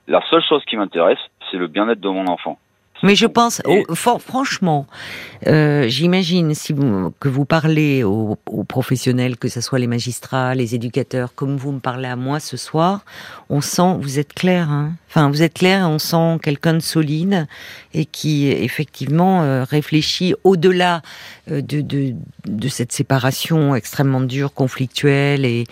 La 0.07 0.21
seule 0.29 0.41
chose 0.43 0.63
qui 0.65 0.75
m'intéresse, 0.75 1.19
c'est 1.49 1.57
le 1.57 1.67
bien-être 1.67 2.01
de 2.01 2.09
mon 2.09 2.25
enfant. 2.27 2.57
Mais 3.03 3.15
je 3.15 3.25
pense, 3.25 3.61
oh, 3.65 3.83
franchement, 4.19 4.85
euh, 5.47 5.87
j'imagine 5.87 6.53
si 6.53 6.71
vous, 6.71 7.11
que 7.19 7.29
vous 7.29 7.45
parlez 7.45 8.03
aux, 8.03 8.37
aux 8.47 8.63
professionnels, 8.63 9.37
que 9.37 9.47
ce 9.47 9.59
soit 9.59 9.79
les 9.79 9.87
magistrats, 9.87 10.53
les 10.53 10.75
éducateurs, 10.75 11.33
comme 11.33 11.57
vous 11.57 11.71
me 11.71 11.79
parlez 11.79 12.07
à 12.07 12.15
moi 12.15 12.39
ce 12.39 12.57
soir, 12.57 13.03
on 13.49 13.61
sent, 13.61 13.95
vous 13.99 14.19
êtes 14.19 14.33
clair, 14.33 14.69
hein. 14.69 14.93
Enfin 15.09 15.29
vous 15.29 15.41
êtes 15.41 15.55
clair, 15.55 15.89
on 15.89 15.99
sent 15.99 16.39
quelqu'un 16.41 16.73
de 16.73 16.79
solide 16.79 17.45
et 17.93 18.05
qui 18.05 18.47
effectivement 18.47 19.43
euh, 19.43 19.65
réfléchit 19.65 20.35
au-delà 20.45 21.01
euh, 21.51 21.61
de, 21.61 21.81
de, 21.81 22.13
de 22.45 22.67
cette 22.69 22.93
séparation 22.93 23.75
extrêmement 23.75 24.21
dure, 24.21 24.53
conflictuelle 24.53 25.43
et 25.43 25.65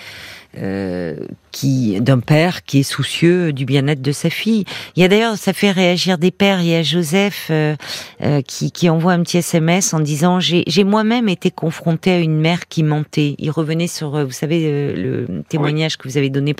euh, 0.57 1.15
qui 1.51 2.01
d'un 2.01 2.19
père 2.19 2.63
qui 2.63 2.79
est 2.79 2.83
soucieux 2.83 3.53
du 3.53 3.65
bien-être 3.65 4.01
de 4.01 4.11
sa 4.11 4.31
fille. 4.31 4.65
Il 4.95 5.01
y 5.01 5.05
a 5.05 5.07
d'ailleurs, 5.07 5.37
ça 5.37 5.53
fait 5.53 5.69
réagir 5.69 6.17
des 6.17 6.31
pères. 6.31 6.61
Il 6.61 6.67
y 6.67 6.75
a 6.75 6.81
Joseph 6.81 7.49
euh, 7.51 7.75
euh, 8.23 8.41
qui, 8.41 8.89
envoie 8.89 9.13
un 9.13 9.21
petit 9.21 9.37
SMS 9.37 9.93
en 9.93 9.99
disant 9.99 10.39
j'ai 10.39 10.83
moi-même 10.83 11.29
été 11.29 11.51
confronté 11.51 12.11
à 12.11 12.17
une 12.17 12.39
mère 12.39 12.67
qui 12.67 12.81
mentait. 12.81 13.35
Il 13.37 13.51
revenait 13.51 13.87
sur, 13.87 14.25
vous 14.25 14.31
savez, 14.31 14.93
le 14.95 15.43
témoignage 15.49 15.97
que 15.97 16.07
vous 16.07 16.17
avez 16.17 16.31
donné, 16.31 16.55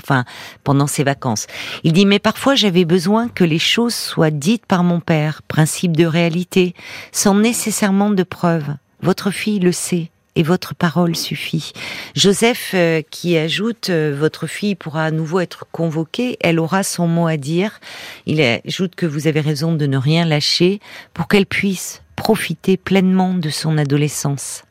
pendant 0.64 0.86
ses 0.86 1.04
vacances. 1.04 1.48
Il 1.84 1.94
dit 1.94 2.06
mais 2.06 2.20
parfois 2.20 2.54
j'avais 2.54 2.86
besoin 2.86 3.28
que 3.28 3.44
les 3.44 3.60
choses 3.60 3.96
soient 3.96 4.32
dites 4.32 4.68
par 4.68 4.84
mon 4.84 5.00
père, 5.00 5.42
principe 5.48 5.98
de 5.98 6.06
réalité, 6.06 6.76
sans 7.12 7.34
nécessairement 7.34 8.12
de 8.12 8.24
preuves. 8.24 8.76
Votre 9.02 9.32
fille 9.32 9.60
le 9.60 9.72
sait 9.72 10.12
et 10.40 10.44
votre 10.44 10.74
parole 10.74 11.18
suffit. 11.18 11.74
Joseph 12.16 12.72
euh, 12.74 13.02
qui 13.12 13.38
ajoute 13.38 13.90
euh, 13.90 14.16
votre 14.18 14.48
fille 14.48 14.74
pourra 14.74 15.04
à 15.04 15.12
nouveau 15.12 15.42
être 15.42 15.66
convoquée, 15.74 16.38
elle 16.40 16.62
aura 16.62 16.84
son 16.84 17.08
mot 17.08 17.28
à 17.28 17.36
dire. 17.36 17.82
Il 18.26 18.40
ajoute 18.42 18.96
que 18.96 19.06
vous 19.06 19.28
avez 19.28 19.42
raison 19.42 19.76
de 19.76 19.86
ne 19.86 19.98
rien 19.98 20.24
lâcher 20.24 20.80
pour 21.14 21.28
qu'elle 21.28 21.46
puisse 21.46 22.04
profiter 22.16 22.78
pleinement 22.78 23.34
de 23.34 23.50
son 23.50 23.78
adolescence. 23.78 24.64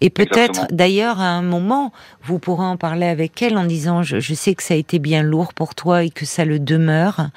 Et 0.00 0.10
peut-être, 0.10 0.66
d'ailleurs, 0.70 1.20
à 1.20 1.30
un 1.30 1.42
moment, 1.42 1.92
vous 2.22 2.38
pourrez 2.38 2.64
en 2.64 2.76
parler 2.76 3.06
avec 3.06 3.42
elle 3.42 3.58
en 3.58 3.64
disant, 3.64 4.02
je, 4.02 4.20
je, 4.20 4.34
sais 4.34 4.54
que 4.54 4.62
ça 4.62 4.74
a 4.74 4.76
été 4.76 5.00
bien 5.00 5.22
lourd 5.22 5.54
pour 5.54 5.74
toi 5.74 6.04
et 6.04 6.10
que 6.10 6.24
ça 6.24 6.44
le 6.44 6.60
demeure, 6.60 7.30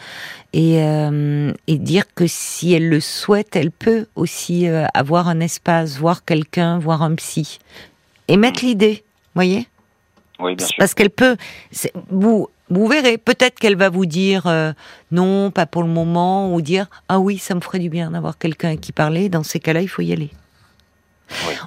et, 0.54 0.84
euh, 0.84 1.52
et 1.68 1.78
dire 1.78 2.06
que 2.14 2.28
si 2.28 2.74
elle 2.74 2.90
le 2.90 3.00
souhaite, 3.00 3.56
elle 3.56 3.72
peut 3.72 4.06
aussi 4.16 4.68
euh, 4.68 4.86
avoir 4.94 5.28
un 5.28 5.40
espace, 5.40 5.98
voir 5.98 6.24
quelqu'un, 6.24 6.78
voir 6.78 7.02
un 7.02 7.16
psy, 7.16 7.60
et 8.28 8.38
mettre 8.38 8.64
mm. 8.64 8.68
l'idée, 8.68 9.04
voyez? 9.34 9.68
Oui, 10.40 10.56
bien 10.56 10.68
sûr. 10.68 10.76
Parce 10.78 10.94
qu'elle 10.94 11.10
peut, 11.10 11.38
vous, 12.10 12.48
vous 12.70 12.88
verrez, 12.88 13.18
peut-être 13.18 13.60
qu'elle 13.60 13.76
va 13.76 13.90
vous 13.90 14.06
dire 14.06 14.46
euh, 14.46 14.72
non, 15.12 15.52
pas 15.52 15.66
pour 15.66 15.82
le 15.82 15.90
moment, 15.90 16.54
ou 16.54 16.62
dire 16.62 16.88
ah 17.10 17.20
oui, 17.20 17.38
ça 17.38 17.56
me 17.56 17.62
ferait 17.62 17.80
du 17.80 17.90
bien 17.90 18.12
d'avoir 18.12 18.38
quelqu'un 18.38 18.72
à 18.72 18.76
qui 18.78 18.92
parler. 18.92 19.30
Dans 19.30 19.44
ces 19.44 19.60
cas-là, 19.60 19.82
il 19.82 19.90
faut 19.90 20.02
y 20.02 20.14
aller. 20.14 20.30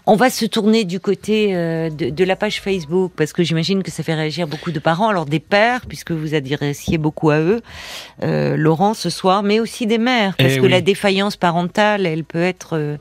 On 0.07 0.17
va 0.17 0.31
se 0.31 0.45
tourner 0.45 0.85
du 0.85 1.01
côté 1.01 1.55
euh, 1.55 1.91
de, 1.91 2.25
la 2.25 2.37
page 2.37 2.61
Facebook 2.61 3.13
parce 3.17 3.33
que 3.33 3.43
j'imagine 3.43 3.83
que 3.83 3.91
ça 3.91 4.03
fait 4.03 4.15
réagir 4.15 4.47
beaucoup 4.47 4.71
de 4.71 4.79
parents, 4.79 5.09
alors 5.09 5.27
des 5.27 5.41
pères 5.41 5.87
puisque 5.87 6.13
vous 6.13 6.35
adressiez 6.35 6.99
beaucoup 6.99 7.31
à 7.31 7.39
eux, 7.39 7.63
euh, 8.23 8.57
Laurent 8.57 8.95
ce 8.95 9.11
soir, 9.11 9.43
mais 9.43 9.61
aussi 9.61 9.87
des 9.87 9.99
mères 9.99 10.35
parce 10.37 10.55
eh 10.57 10.61
que 10.61 10.67
la 10.67 10.81
défaillance 10.81 11.37
parentale, 11.37 12.07
elle 12.07 12.25
peut 12.25 12.43
être 12.43 12.77
euh, 12.77 12.97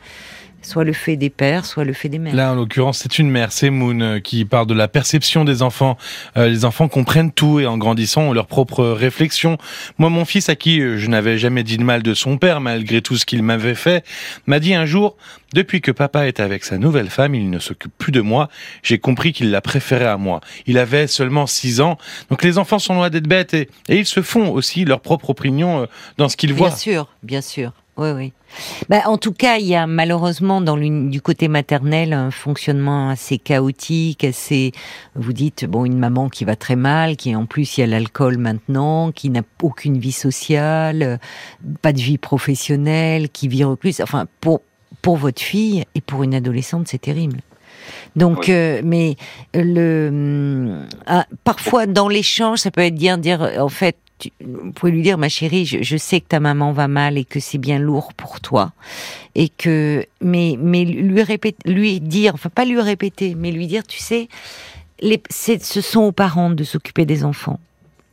soit 0.66 0.84
le 0.84 0.94
fait 0.94 1.16
des 1.16 1.30
pères, 1.30 1.66
soit 1.66 1.84
le 1.84 1.94
fait 1.94 2.10
des 2.10 2.20
mères. 2.20 2.36
Là, 2.36 2.52
en 2.52 2.56
l'occurrence, 2.56 3.00
c'est 3.00 3.20
une 3.20 3.30
mère, 3.30 3.52
c'est 3.52 3.70
Moon, 3.70 4.00
euh, 4.00 4.20
qui 4.20 4.46
parle 4.46 4.68
de 4.68 4.74
la 4.74 4.88
perception 4.88 5.44
des 5.44 5.62
enfants. 5.62 5.98
Euh, 6.38 6.48
les 6.48 6.66
enfants 6.66 6.88
comprennent 6.88 7.32
tout 7.32 7.60
et 7.60 7.66
en 7.66 7.78
grandissant 7.78 8.24
ont 8.24 8.34
leur 8.34 8.48
propre 8.48 8.86
réflexion. 8.86 9.58
Moi, 9.98 10.10
mon 10.10 10.26
fils, 10.26 10.50
à 10.50 10.56
qui 10.56 10.82
euh, 10.82 10.98
je 10.98 11.08
n'avais 11.08 11.38
jamais 11.38 11.64
dit 11.64 11.78
de 11.78 11.84
mal 11.84 12.04
de 12.04 12.14
son 12.14 12.38
père, 12.38 12.62
malgré 12.62 13.02
tout 13.02 13.18
ce 13.18 13.26
qu'il 13.26 13.44
m'avait 13.44 13.76
fait, 13.76 14.06
m'a 14.48 14.60
dit 14.60 14.74
un 14.74 14.86
jour, 14.86 15.18
depuis 15.54 15.82
que 15.82 15.92
papa 15.92 16.28
est 16.28 16.40
avec 16.40 16.64
sa 16.64 16.78
nouvelle 16.78 17.10
femme, 17.10 17.36
il 17.36 17.50
ne 17.50 17.60
s'occupe 17.60 17.94
plus 17.98 18.12
de 18.12 18.22
moi. 18.22 18.50
J'ai 18.82 18.98
compris 18.98 19.34
qu'il 19.34 19.52
la 19.52 19.62
préférait 19.62 20.06
à 20.06 20.18
moi. 20.18 20.42
Il 20.66 20.78
avait 20.78 21.08
seulement 21.08 21.46
six 21.46 21.82
ans. 21.82 21.98
Donc 22.30 22.44
les 22.44 22.58
enfants 22.58 22.80
sont 22.80 22.96
loin 22.96 23.10
d'être 23.10 23.28
bêtes 23.28 23.54
et, 23.54 23.70
et, 23.90 23.98
ils 23.98 24.06
se 24.06 24.22
font 24.22 24.52
aussi 24.52 24.86
leur 24.86 25.02
propre 25.02 25.30
opinion 25.30 25.88
dans 26.18 26.30
ce 26.30 26.38
qu'ils 26.38 26.54
voient. 26.54 26.70
Bien 26.70 26.78
sûr, 26.78 27.08
bien 27.22 27.42
sûr. 27.42 27.72
Oui, 27.96 28.10
oui. 28.10 28.34
Bah, 28.90 29.02
en 29.06 29.18
tout 29.18 29.34
cas, 29.34 29.58
il 29.58 29.68
y 29.68 29.76
a 29.76 29.86
malheureusement 29.86 30.62
dans 30.62 30.78
du 30.78 31.22
côté 31.22 31.48
maternel 31.48 32.14
un 32.14 32.32
fonctionnement 32.32 33.10
assez 33.10 33.38
chaotique, 33.38 34.24
assez. 34.24 34.72
Vous 35.16 35.32
dites 35.32 35.66
bon, 35.66 35.86
une 35.86 36.00
maman 36.00 36.30
qui 36.30 36.44
va 36.44 36.56
très 36.56 36.76
mal, 36.76 37.16
qui 37.16 37.36
en 37.36 37.46
plus 37.46 37.78
il 37.78 37.82
y 37.82 37.84
a 37.84 37.88
l'alcool 37.88 38.38
maintenant, 38.38 39.12
qui 39.12 39.30
n'a 39.30 39.42
aucune 39.62 40.00
vie 40.00 40.12
sociale, 40.12 41.20
pas 41.84 41.94
de 41.94 42.02
vie 42.02 42.18
professionnelle, 42.18 43.30
qui 43.30 43.48
vit 43.48 43.64
recluse. 43.64 44.02
Enfin, 44.02 44.26
pour 44.42 44.62
pour 45.04 45.18
votre 45.18 45.42
fille 45.42 45.84
et 45.94 46.02
pour 46.02 46.24
une 46.24 46.34
adolescente, 46.34 46.88
c'est 46.88 47.02
terrible. 47.02 47.42
Donc, 48.16 48.50
euh, 48.50 48.82
mais 48.84 49.18
le 49.54 50.80
ah, 51.06 51.28
parfois 51.44 51.86
dans 51.86 52.08
l'échange, 52.08 52.60
ça 52.60 52.72
peut 52.72 52.82
être 52.82 52.96
dire 52.96 53.20
dire 53.20 53.52
en 53.60 53.70
fait 53.70 53.98
vous 54.44 54.72
pouvez 54.72 54.92
lui 54.92 55.02
dire, 55.02 55.18
ma 55.18 55.30
chérie, 55.30 55.66
je, 55.66 55.98
sais 55.98 56.22
que 56.22 56.28
ta 56.28 56.40
maman 56.40 56.72
va 56.72 56.88
mal 56.88 57.18
et 57.18 57.26
que 57.26 57.40
c'est 57.40 57.58
bien 57.58 57.80
lourd 57.80 58.14
pour 58.14 58.42
toi, 58.42 58.72
et 59.36 59.50
que, 59.50 60.06
mais, 60.22 60.56
mais 60.60 60.86
lui 60.86 61.22
répéter, 61.24 61.58
lui 61.70 62.00
dire, 62.00 62.34
enfin 62.36 62.50
pas 62.50 62.66
lui 62.66 62.80
répéter, 62.80 63.36
mais 63.36 63.52
lui 63.52 63.68
dire, 63.68 63.86
tu 63.86 64.00
sais, 64.00 64.28
les, 65.00 65.22
ce 65.30 65.82
sont 65.82 66.02
aux 66.02 66.12
parents 66.12 66.50
de 66.50 66.64
s'occuper 66.64 67.06
des 67.06 67.24
enfants 67.24 67.60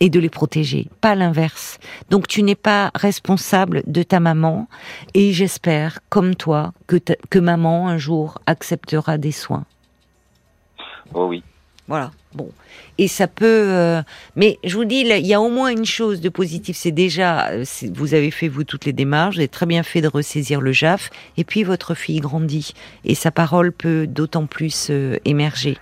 et 0.00 0.08
de 0.08 0.18
les 0.18 0.30
protéger, 0.30 0.88
pas 1.00 1.14
l'inverse. 1.14 1.78
Donc 2.08 2.26
tu 2.26 2.42
n'es 2.42 2.54
pas 2.54 2.90
responsable 2.94 3.82
de 3.86 4.02
ta 4.02 4.18
maman 4.18 4.66
et 5.14 5.32
j'espère, 5.32 6.00
comme 6.08 6.34
toi, 6.34 6.72
que, 6.86 6.96
que 7.28 7.38
maman 7.38 7.88
un 7.88 7.98
jour 7.98 8.38
acceptera 8.46 9.18
des 9.18 9.32
soins. 9.32 9.66
Oh 11.12 11.26
oui. 11.26 11.42
Voilà. 11.90 12.12
Bon. 12.34 12.48
Et 12.98 13.08
ça 13.08 13.26
peut. 13.26 13.44
Euh, 13.46 14.00
mais 14.36 14.60
je 14.62 14.76
vous 14.76 14.84
dis, 14.84 15.00
il 15.00 15.26
y 15.26 15.34
a 15.34 15.40
au 15.40 15.50
moins 15.50 15.70
une 15.70 15.84
chose 15.84 16.20
de 16.20 16.28
positif. 16.28 16.76
C'est 16.76 16.92
déjà, 16.92 17.48
euh, 17.48 17.64
vous 17.92 18.14
avez 18.14 18.30
fait 18.30 18.46
vous 18.46 18.62
toutes 18.62 18.84
les 18.84 18.92
démarches, 18.92 19.34
vous 19.34 19.40
avez 19.40 19.48
très 19.48 19.66
bien 19.66 19.82
fait 19.82 20.00
de 20.00 20.06
ressaisir 20.06 20.60
le 20.60 20.70
JAF. 20.70 21.10
Et 21.36 21.42
puis 21.42 21.64
votre 21.64 21.96
fille 21.96 22.20
grandit 22.20 22.74
et 23.04 23.16
sa 23.16 23.32
parole 23.32 23.72
peut 23.72 24.06
d'autant 24.06 24.46
plus 24.46 24.86
euh, 24.90 25.16
émerger. 25.24 25.78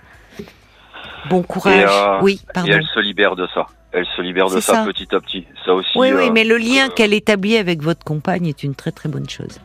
Bon 1.29 1.43
courage. 1.43 2.23
oui, 2.23 2.41
pardon. 2.55 2.71
Et 2.71 2.73
elle 2.73 2.87
se 2.91 2.99
libère 2.99 3.35
de 3.35 3.47
ça. 3.53 3.67
Elle 3.91 4.07
se 4.17 4.23
libère 4.23 4.49
de 4.49 4.59
ça, 4.59 4.83
petit 4.85 5.13
à 5.13 5.19
petit. 5.19 5.45
Ça 5.63 5.75
aussi. 5.75 5.91
Oui, 5.95 6.11
oui, 6.11 6.31
mais 6.31 6.43
le 6.43 6.57
lien 6.57 6.89
qu'elle 6.89 7.13
établit 7.13 7.57
avec 7.57 7.83
votre 7.83 8.03
compagne 8.03 8.47
est 8.47 8.63
une 8.63 8.73
très 8.73 8.91
très 8.91 9.09
bonne 9.09 9.29
chose. 9.29 9.59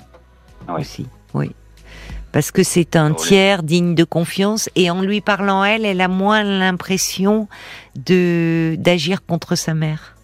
Oui. 0.69 0.81
Aussi, 0.81 1.07
oui 1.33 1.55
parce 2.35 2.51
que 2.51 2.65
c'est 2.65 2.97
un 2.97 3.15
tiers 3.15 3.63
digne 3.63 3.95
de 3.95 4.03
confiance 4.03 4.69
et 4.75 4.91
en 4.91 5.03
lui 5.03 5.21
parlant 5.21 5.63
elle, 5.63 5.87
elle 5.87 6.01
a 6.01 6.09
moins 6.09 6.43
l'impression 6.43 7.47
de 7.95 8.75
d'agir 8.77 9.25
contre 9.25 9.55
sa 9.55 9.73
mère. 9.73 10.17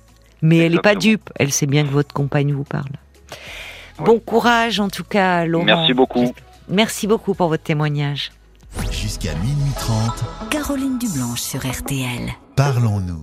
Mais 0.43 0.59
elle 0.59 0.73
n'est 0.73 0.81
pas 0.81 0.97
dupe, 0.97 1.31
elle 1.37 1.53
sait 1.53 1.67
bien 1.67 1.85
que 1.85 1.93
votre 1.93 2.13
compagne 2.13 2.53
vous 2.53 2.65
parle. 2.65 2.91
Bon 4.01 4.19
courage 4.19 4.81
en 4.81 4.89
tout 4.89 5.05
cas, 5.05 5.45
Laurent. 5.45 5.65
Merci 5.65 5.95
beaucoup. 5.95 6.35
Merci 6.69 7.07
beaucoup 7.07 7.35
pour 7.35 7.47
votre 7.47 7.63
témoignage. 7.63 8.33
Jusqu'à 8.91 9.33
minuit 9.37 9.73
30. 9.79 10.51
Caroline 10.51 10.99
Dublanche 10.99 11.41
sur 11.41 11.61
RTL. 11.61 12.33
Parlons-nous. 12.57 13.19